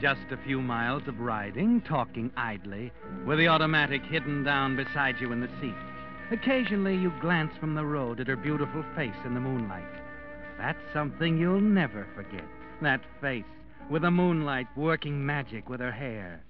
just 0.00 0.32
a 0.32 0.38
few 0.38 0.62
miles 0.62 1.02
of 1.06 1.20
riding, 1.20 1.82
talking 1.82 2.30
idly, 2.36 2.90
with 3.26 3.38
the 3.38 3.48
automatic 3.48 4.02
hidden 4.04 4.42
down 4.42 4.74
beside 4.76 5.20
you 5.20 5.32
in 5.32 5.40
the 5.40 5.50
seat. 5.60 5.74
Occasionally, 6.30 6.96
you 6.96 7.12
glance 7.20 7.54
from 7.58 7.74
the 7.74 7.84
road 7.84 8.20
at 8.20 8.26
her 8.26 8.36
beautiful 8.36 8.82
face 8.96 9.14
in 9.26 9.34
the 9.34 9.40
moonlight. 9.40 9.84
That's 10.58 10.78
something 10.92 11.38
you'll 11.38 11.60
never 11.60 12.06
forget. 12.14 12.44
That 12.80 13.00
face, 13.20 13.44
with 13.90 14.02
the 14.02 14.10
moonlight 14.10 14.66
working 14.76 15.24
magic 15.24 15.68
with 15.68 15.80
her 15.80 15.92
hair. 15.92 16.42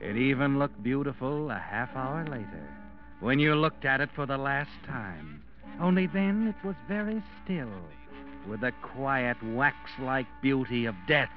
It 0.00 0.16
even 0.16 0.58
looked 0.58 0.82
beautiful 0.82 1.50
a 1.50 1.58
half 1.58 1.94
hour 1.94 2.24
later, 2.24 2.68
when 3.20 3.38
you 3.38 3.54
looked 3.54 3.84
at 3.84 4.00
it 4.00 4.10
for 4.14 4.26
the 4.26 4.38
last 4.38 4.70
time. 4.86 5.42
Only 5.80 6.06
then 6.06 6.48
it 6.48 6.66
was 6.66 6.74
very 6.88 7.22
still, 7.44 7.70
with 8.48 8.60
the 8.60 8.72
quiet, 8.82 9.36
wax 9.42 9.76
like 10.00 10.26
beauty 10.42 10.86
of 10.86 10.94
death. 11.06 11.30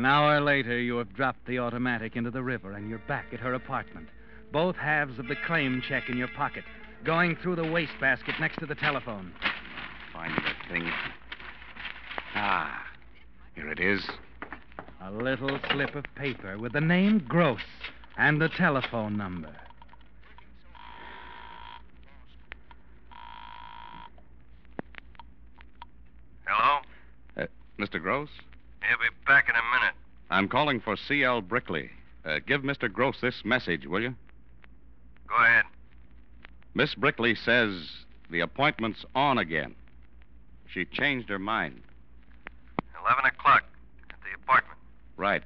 An 0.00 0.06
hour 0.06 0.40
later, 0.40 0.78
you 0.78 0.96
have 0.96 1.12
dropped 1.12 1.44
the 1.44 1.58
automatic 1.58 2.16
into 2.16 2.30
the 2.30 2.42
river 2.42 2.72
and 2.72 2.88
you're 2.88 3.02
back 3.06 3.26
at 3.34 3.40
her 3.40 3.52
apartment. 3.52 4.08
Both 4.50 4.76
halves 4.76 5.18
of 5.18 5.28
the 5.28 5.36
claim 5.46 5.82
check 5.86 6.08
in 6.08 6.16
your 6.16 6.28
pocket, 6.28 6.64
going 7.04 7.36
through 7.36 7.56
the 7.56 7.70
wastebasket 7.70 8.40
next 8.40 8.60
to 8.60 8.66
the 8.66 8.74
telephone. 8.74 9.30
Find 10.10 10.34
the 10.34 10.72
thing. 10.72 10.90
Ah, 12.34 12.82
here 13.54 13.68
it 13.68 13.78
is. 13.78 14.00
A 15.02 15.10
little 15.10 15.58
slip 15.70 15.94
of 15.94 16.06
paper 16.14 16.56
with 16.56 16.72
the 16.72 16.80
name 16.80 17.22
Gross 17.28 17.60
and 18.16 18.40
the 18.40 18.48
telephone 18.48 19.18
number. 19.18 19.54
Hello? 26.46 26.80
Uh, 27.36 27.46
Mr. 27.78 28.00
Gross? 28.00 28.30
He'll 28.90 28.98
be 28.98 29.14
back 29.26 29.48
in 29.48 29.54
a 29.54 29.62
minute. 29.78 29.94
I'm 30.30 30.48
calling 30.48 30.80
for 30.80 30.96
C.L. 30.96 31.40
Brickley. 31.40 31.90
Uh, 32.24 32.38
give 32.46 32.62
Mr. 32.62 32.90
Gross 32.90 33.16
this 33.20 33.42
message, 33.44 33.86
will 33.86 34.00
you? 34.00 34.14
Go 35.28 35.34
ahead. 35.34 35.64
Miss 36.74 36.94
Brickley 36.94 37.34
says 37.34 37.90
the 38.30 38.40
appointment's 38.40 39.04
on 39.14 39.38
again. 39.38 39.74
She 40.72 40.84
changed 40.84 41.28
her 41.28 41.38
mind. 41.40 41.80
11 43.02 43.24
o'clock 43.24 43.64
at 44.08 44.16
the 44.22 44.40
apartment. 44.40 44.78
Right. 45.16 45.42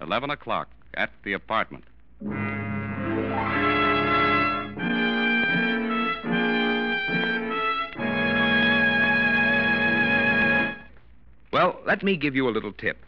11 0.00 0.30
o'clock 0.30 0.68
at 0.94 1.10
the 1.22 1.34
apartment. 1.34 1.84
Well, 11.52 11.80
let 11.86 12.02
me 12.02 12.16
give 12.16 12.34
you 12.34 12.48
a 12.48 12.50
little 12.50 12.72
tip. 12.72 12.98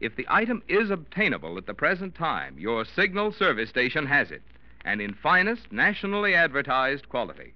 If 0.00 0.16
the 0.16 0.26
item 0.30 0.62
is 0.66 0.88
obtainable 0.88 1.58
at 1.58 1.66
the 1.66 1.74
present 1.74 2.14
time, 2.14 2.58
your 2.58 2.86
signal 2.86 3.32
service 3.32 3.68
station 3.68 4.06
has 4.06 4.30
it, 4.30 4.40
and 4.82 4.98
in 4.98 5.12
finest, 5.12 5.70
nationally 5.70 6.34
advertised 6.34 7.10
quality. 7.10 7.52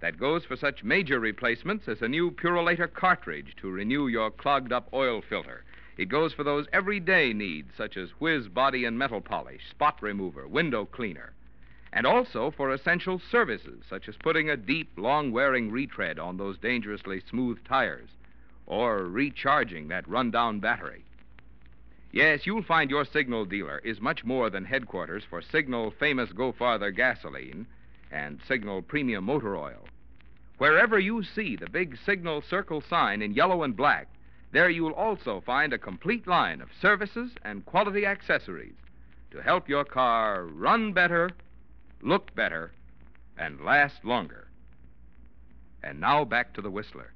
That 0.00 0.16
goes 0.16 0.44
for 0.44 0.54
such 0.54 0.84
major 0.84 1.18
replacements 1.18 1.88
as 1.88 2.00
a 2.00 2.08
new 2.08 2.30
Purolator 2.30 2.92
cartridge 2.92 3.56
to 3.56 3.68
renew 3.68 4.06
your 4.06 4.30
clogged 4.30 4.72
up 4.72 4.88
oil 4.92 5.22
filter. 5.22 5.64
It 5.96 6.08
goes 6.08 6.32
for 6.32 6.44
those 6.44 6.68
everyday 6.72 7.32
needs, 7.32 7.74
such 7.76 7.96
as 7.96 8.10
whiz 8.20 8.46
body 8.46 8.84
and 8.84 8.96
metal 8.96 9.20
polish, 9.20 9.68
spot 9.68 10.00
remover, 10.00 10.46
window 10.46 10.84
cleaner. 10.84 11.32
And 11.92 12.06
also 12.06 12.52
for 12.52 12.70
essential 12.70 13.18
services, 13.18 13.82
such 13.90 14.08
as 14.08 14.16
putting 14.16 14.48
a 14.48 14.56
deep, 14.56 14.90
long 14.96 15.32
wearing 15.32 15.72
retread 15.72 16.20
on 16.20 16.36
those 16.36 16.58
dangerously 16.58 17.20
smooth 17.28 17.58
tires, 17.64 18.10
or 18.66 19.04
recharging 19.08 19.88
that 19.88 20.08
run-down 20.08 20.60
battery. 20.60 21.04
Yes, 22.12 22.44
you'll 22.44 22.62
find 22.62 22.90
your 22.90 23.06
Signal 23.06 23.46
dealer 23.46 23.78
is 23.78 23.98
much 23.98 24.22
more 24.22 24.50
than 24.50 24.66
headquarters 24.66 25.24
for 25.24 25.40
Signal 25.40 25.90
famous 25.98 26.30
Go 26.30 26.52
Farther 26.52 26.90
gasoline 26.90 27.66
and 28.10 28.38
Signal 28.46 28.82
premium 28.82 29.24
motor 29.24 29.56
oil. 29.56 29.88
Wherever 30.58 30.98
you 30.98 31.22
see 31.22 31.56
the 31.56 31.70
big 31.70 31.96
Signal 32.04 32.42
Circle 32.42 32.82
sign 32.82 33.22
in 33.22 33.32
yellow 33.32 33.62
and 33.62 33.74
black, 33.74 34.08
there 34.52 34.68
you'll 34.68 34.92
also 34.92 35.40
find 35.40 35.72
a 35.72 35.78
complete 35.78 36.26
line 36.26 36.60
of 36.60 36.68
services 36.82 37.30
and 37.46 37.64
quality 37.64 38.04
accessories 38.04 38.76
to 39.30 39.40
help 39.40 39.66
your 39.66 39.84
car 39.84 40.44
run 40.44 40.92
better, 40.92 41.30
look 42.02 42.34
better, 42.34 42.72
and 43.38 43.64
last 43.64 44.04
longer. 44.04 44.48
And 45.82 45.98
now 45.98 46.26
back 46.26 46.52
to 46.52 46.60
the 46.60 46.70
Whistler. 46.70 47.14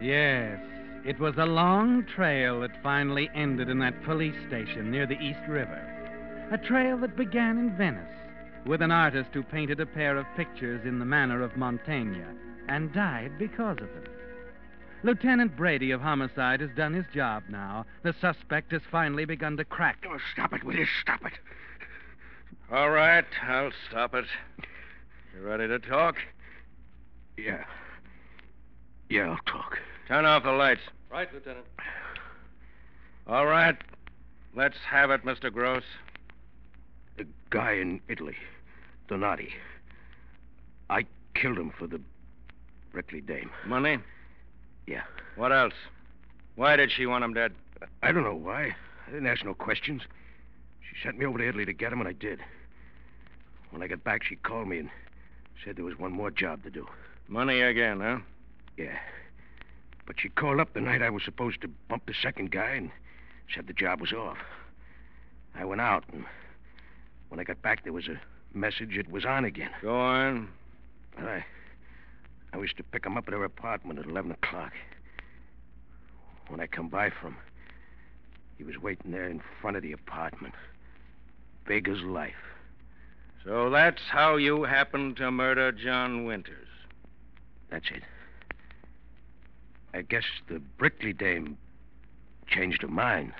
Yes, 0.00 0.60
it 1.04 1.18
was 1.18 1.34
a 1.38 1.46
long 1.46 2.04
trail 2.04 2.60
that 2.60 2.82
finally 2.82 3.30
ended 3.34 3.68
in 3.68 3.78
that 3.80 4.02
police 4.04 4.36
station 4.46 4.90
near 4.90 5.06
the 5.06 5.20
East 5.20 5.40
River. 5.48 6.48
A 6.52 6.58
trail 6.58 6.96
that 6.98 7.16
began 7.16 7.58
in 7.58 7.76
Venice 7.76 8.14
with 8.66 8.82
an 8.82 8.90
artist 8.90 9.30
who 9.32 9.42
painted 9.42 9.80
a 9.80 9.86
pair 9.86 10.16
of 10.16 10.26
pictures 10.36 10.84
in 10.84 10.98
the 10.98 11.04
manner 11.04 11.42
of 11.42 11.52
Mantegna 11.52 12.34
and 12.68 12.92
died 12.92 13.38
because 13.38 13.78
of 13.78 13.88
them. 13.88 14.04
Lieutenant 15.02 15.56
Brady 15.56 15.90
of 15.92 16.00
Homicide 16.00 16.60
has 16.60 16.70
done 16.76 16.92
his 16.92 17.06
job 17.14 17.44
now. 17.48 17.86
The 18.02 18.14
suspect 18.20 18.72
has 18.72 18.82
finally 18.90 19.24
begun 19.24 19.56
to 19.56 19.64
crack. 19.64 20.04
Oh, 20.08 20.18
stop 20.32 20.52
it, 20.52 20.64
will 20.64 20.74
you? 20.74 20.86
Stop 21.02 21.24
it. 21.24 21.32
All 22.70 22.90
right, 22.90 23.24
I'll 23.46 23.70
stop 23.88 24.14
it. 24.14 24.26
You 25.34 25.42
ready 25.42 25.68
to 25.68 25.78
talk? 25.78 26.16
Yeah. 27.36 27.64
Yeah, 29.08 29.30
I'll 29.30 29.52
talk. 29.52 29.78
Turn 30.08 30.24
off 30.24 30.42
the 30.42 30.52
lights. 30.52 30.80
Right, 31.10 31.28
Lieutenant. 31.34 31.66
All 33.26 33.44
right. 33.44 33.76
Let's 34.56 34.78
have 34.90 35.10
it, 35.10 35.22
Mr. 35.22 35.52
Gross. 35.52 35.82
The 37.18 37.26
guy 37.50 37.72
in 37.72 38.00
Italy, 38.08 38.36
Donati. 39.06 39.50
I 40.88 41.04
killed 41.34 41.58
him 41.58 41.74
for 41.78 41.86
the 41.86 42.00
Brickley 42.90 43.20
dame. 43.20 43.50
Money? 43.66 43.98
Yeah. 44.86 45.02
What 45.36 45.52
else? 45.52 45.74
Why 46.56 46.76
did 46.76 46.90
she 46.90 47.04
want 47.04 47.22
him 47.22 47.34
dead? 47.34 47.52
I 48.02 48.10
don't 48.10 48.24
know 48.24 48.34
why. 48.34 48.74
I 49.06 49.10
didn't 49.10 49.26
ask 49.26 49.44
no 49.44 49.52
questions. 49.52 50.00
She 50.80 50.96
sent 51.02 51.18
me 51.18 51.26
over 51.26 51.36
to 51.36 51.46
Italy 51.46 51.66
to 51.66 51.74
get 51.74 51.92
him, 51.92 52.00
and 52.00 52.08
I 52.08 52.14
did. 52.14 52.40
When 53.70 53.82
I 53.82 53.86
got 53.88 54.02
back, 54.04 54.24
she 54.24 54.36
called 54.36 54.68
me 54.68 54.78
and 54.78 54.90
said 55.62 55.76
there 55.76 55.84
was 55.84 55.98
one 55.98 56.12
more 56.12 56.30
job 56.30 56.62
to 56.62 56.70
do. 56.70 56.86
Money 57.28 57.60
again, 57.60 58.00
huh? 58.00 58.18
Yeah. 58.78 58.96
But 60.08 60.18
she 60.18 60.30
called 60.30 60.58
up 60.58 60.72
the 60.72 60.80
night 60.80 61.02
I 61.02 61.10
was 61.10 61.22
supposed 61.22 61.60
to 61.60 61.68
bump 61.68 62.06
the 62.06 62.14
second 62.14 62.50
guy 62.50 62.70
and 62.70 62.90
said 63.54 63.66
the 63.66 63.74
job 63.74 64.00
was 64.00 64.10
off. 64.10 64.38
I 65.54 65.66
went 65.66 65.82
out, 65.82 66.02
and 66.10 66.24
when 67.28 67.38
I 67.38 67.44
got 67.44 67.60
back, 67.60 67.84
there 67.84 67.92
was 67.92 68.08
a 68.08 68.18
message 68.56 68.96
it 68.96 69.10
was 69.10 69.26
on 69.26 69.44
again. 69.44 69.68
Go 69.82 69.94
on. 69.94 70.48
I, 71.18 71.44
I 72.54 72.56
was 72.56 72.70
to 72.78 72.82
pick 72.82 73.04
him 73.04 73.18
up 73.18 73.28
at 73.28 73.34
her 73.34 73.44
apartment 73.44 73.98
at 73.98 74.06
11 74.06 74.30
o'clock. 74.30 74.72
When 76.48 76.58
I 76.58 76.66
come 76.66 76.88
by 76.88 77.10
from, 77.10 77.36
he 78.56 78.64
was 78.64 78.78
waiting 78.78 79.10
there 79.10 79.28
in 79.28 79.42
front 79.60 79.76
of 79.76 79.82
the 79.82 79.92
apartment. 79.92 80.54
Big 81.66 81.86
as 81.86 82.00
life. 82.00 82.32
So 83.44 83.68
that's 83.68 84.00
how 84.10 84.36
you 84.36 84.62
happened 84.62 85.18
to 85.18 85.30
murder 85.30 85.70
John 85.70 86.24
Winters. 86.24 86.68
That's 87.70 87.90
it. 87.90 88.02
I 89.98 90.02
guess 90.02 90.22
the 90.48 90.60
Brickley 90.60 91.12
dame 91.12 91.58
changed 92.46 92.82
her 92.82 92.88
mind. 92.88 93.32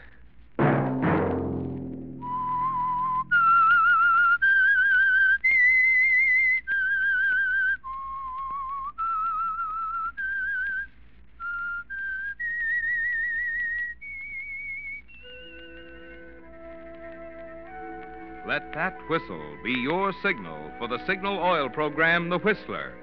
Let 18.49 18.73
that 18.75 18.99
whistle 19.09 19.41
be 19.63 19.71
your 19.75 20.13
signal 20.25 20.73
for 20.79 20.89
the 20.89 20.99
Signal 21.07 21.39
Oil 21.39 21.69
program, 21.69 22.29
The 22.29 22.39
Whistler, 22.39 22.95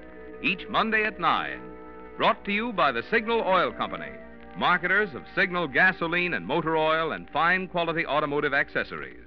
each 0.42 0.68
Monday 0.68 1.04
at 1.04 1.18
9 1.18 1.76
Brought 2.16 2.46
to 2.46 2.52
you 2.52 2.72
by 2.72 2.92
the 2.92 3.02
Signal 3.10 3.42
Oil 3.42 3.72
Company, 3.72 4.10
marketers 4.56 5.14
of 5.14 5.24
Signal 5.34 5.68
gasoline 5.68 6.32
and 6.32 6.46
motor 6.46 6.74
oil 6.74 7.12
and 7.12 7.28
fine 7.28 7.68
quality 7.68 8.06
automotive 8.06 8.54
accessories. 8.54 9.26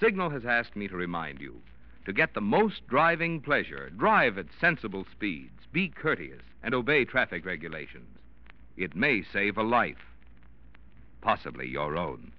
Signal 0.00 0.28
has 0.30 0.44
asked 0.44 0.74
me 0.74 0.88
to 0.88 0.96
remind 0.96 1.40
you 1.40 1.60
to 2.06 2.12
get 2.12 2.34
the 2.34 2.40
most 2.40 2.84
driving 2.88 3.40
pleasure, 3.40 3.90
drive 3.90 4.38
at 4.38 4.46
sensible 4.60 5.06
speeds, 5.12 5.66
be 5.70 5.88
courteous, 5.88 6.42
and 6.64 6.74
obey 6.74 7.04
traffic 7.04 7.46
regulations. 7.46 8.08
It 8.76 8.96
may 8.96 9.22
save 9.32 9.56
a 9.56 9.62
life, 9.62 10.04
possibly 11.20 11.68
your 11.68 11.96
own. 11.96 12.32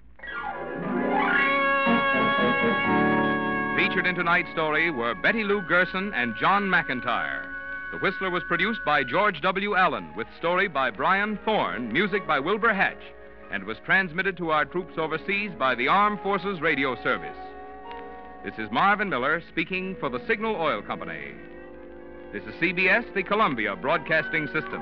Featured 3.78 4.06
in 4.06 4.16
tonight's 4.16 4.52
story 4.52 4.92
were 4.92 5.16
Betty 5.16 5.46
Lou 5.46 5.62
Gerson 5.62 6.12
and 6.14 6.36
John 6.38 6.64
McIntyre. 6.64 7.51
The 7.92 7.98
Whistler 7.98 8.30
was 8.30 8.44
produced 8.48 8.80
by 8.86 9.04
George 9.04 9.42
W. 9.42 9.76
Allen, 9.76 10.14
with 10.16 10.26
story 10.40 10.70
by 10.70 10.92
Brian 10.92 11.38
Thorne, 11.44 11.92
music 11.92 12.26
by 12.26 12.40
Wilbur 12.40 12.74
Hatch, 12.74 13.04
and 13.52 13.66
was 13.66 13.76
transmitted 13.86 14.38
to 14.38 14.52
our 14.52 14.64
troops 14.64 14.94
overseas 14.98 15.52
by 15.60 15.76
the 15.76 15.90
Armed 15.90 16.22
Forces 16.22 16.62
Radio 16.62 16.96
Service. 17.04 17.36
This 18.46 18.54
is 18.58 18.72
Marvin 18.72 19.10
Miller 19.10 19.44
speaking 19.50 19.98
for 20.00 20.10
the 20.10 20.26
Signal 20.26 20.56
Oil 20.56 20.82
Company. 20.82 21.34
This 22.32 22.44
is 22.44 22.56
CBS, 22.62 23.14
the 23.14 23.24
Columbia 23.24 23.76
Broadcasting 23.76 24.48
System. 24.48 24.82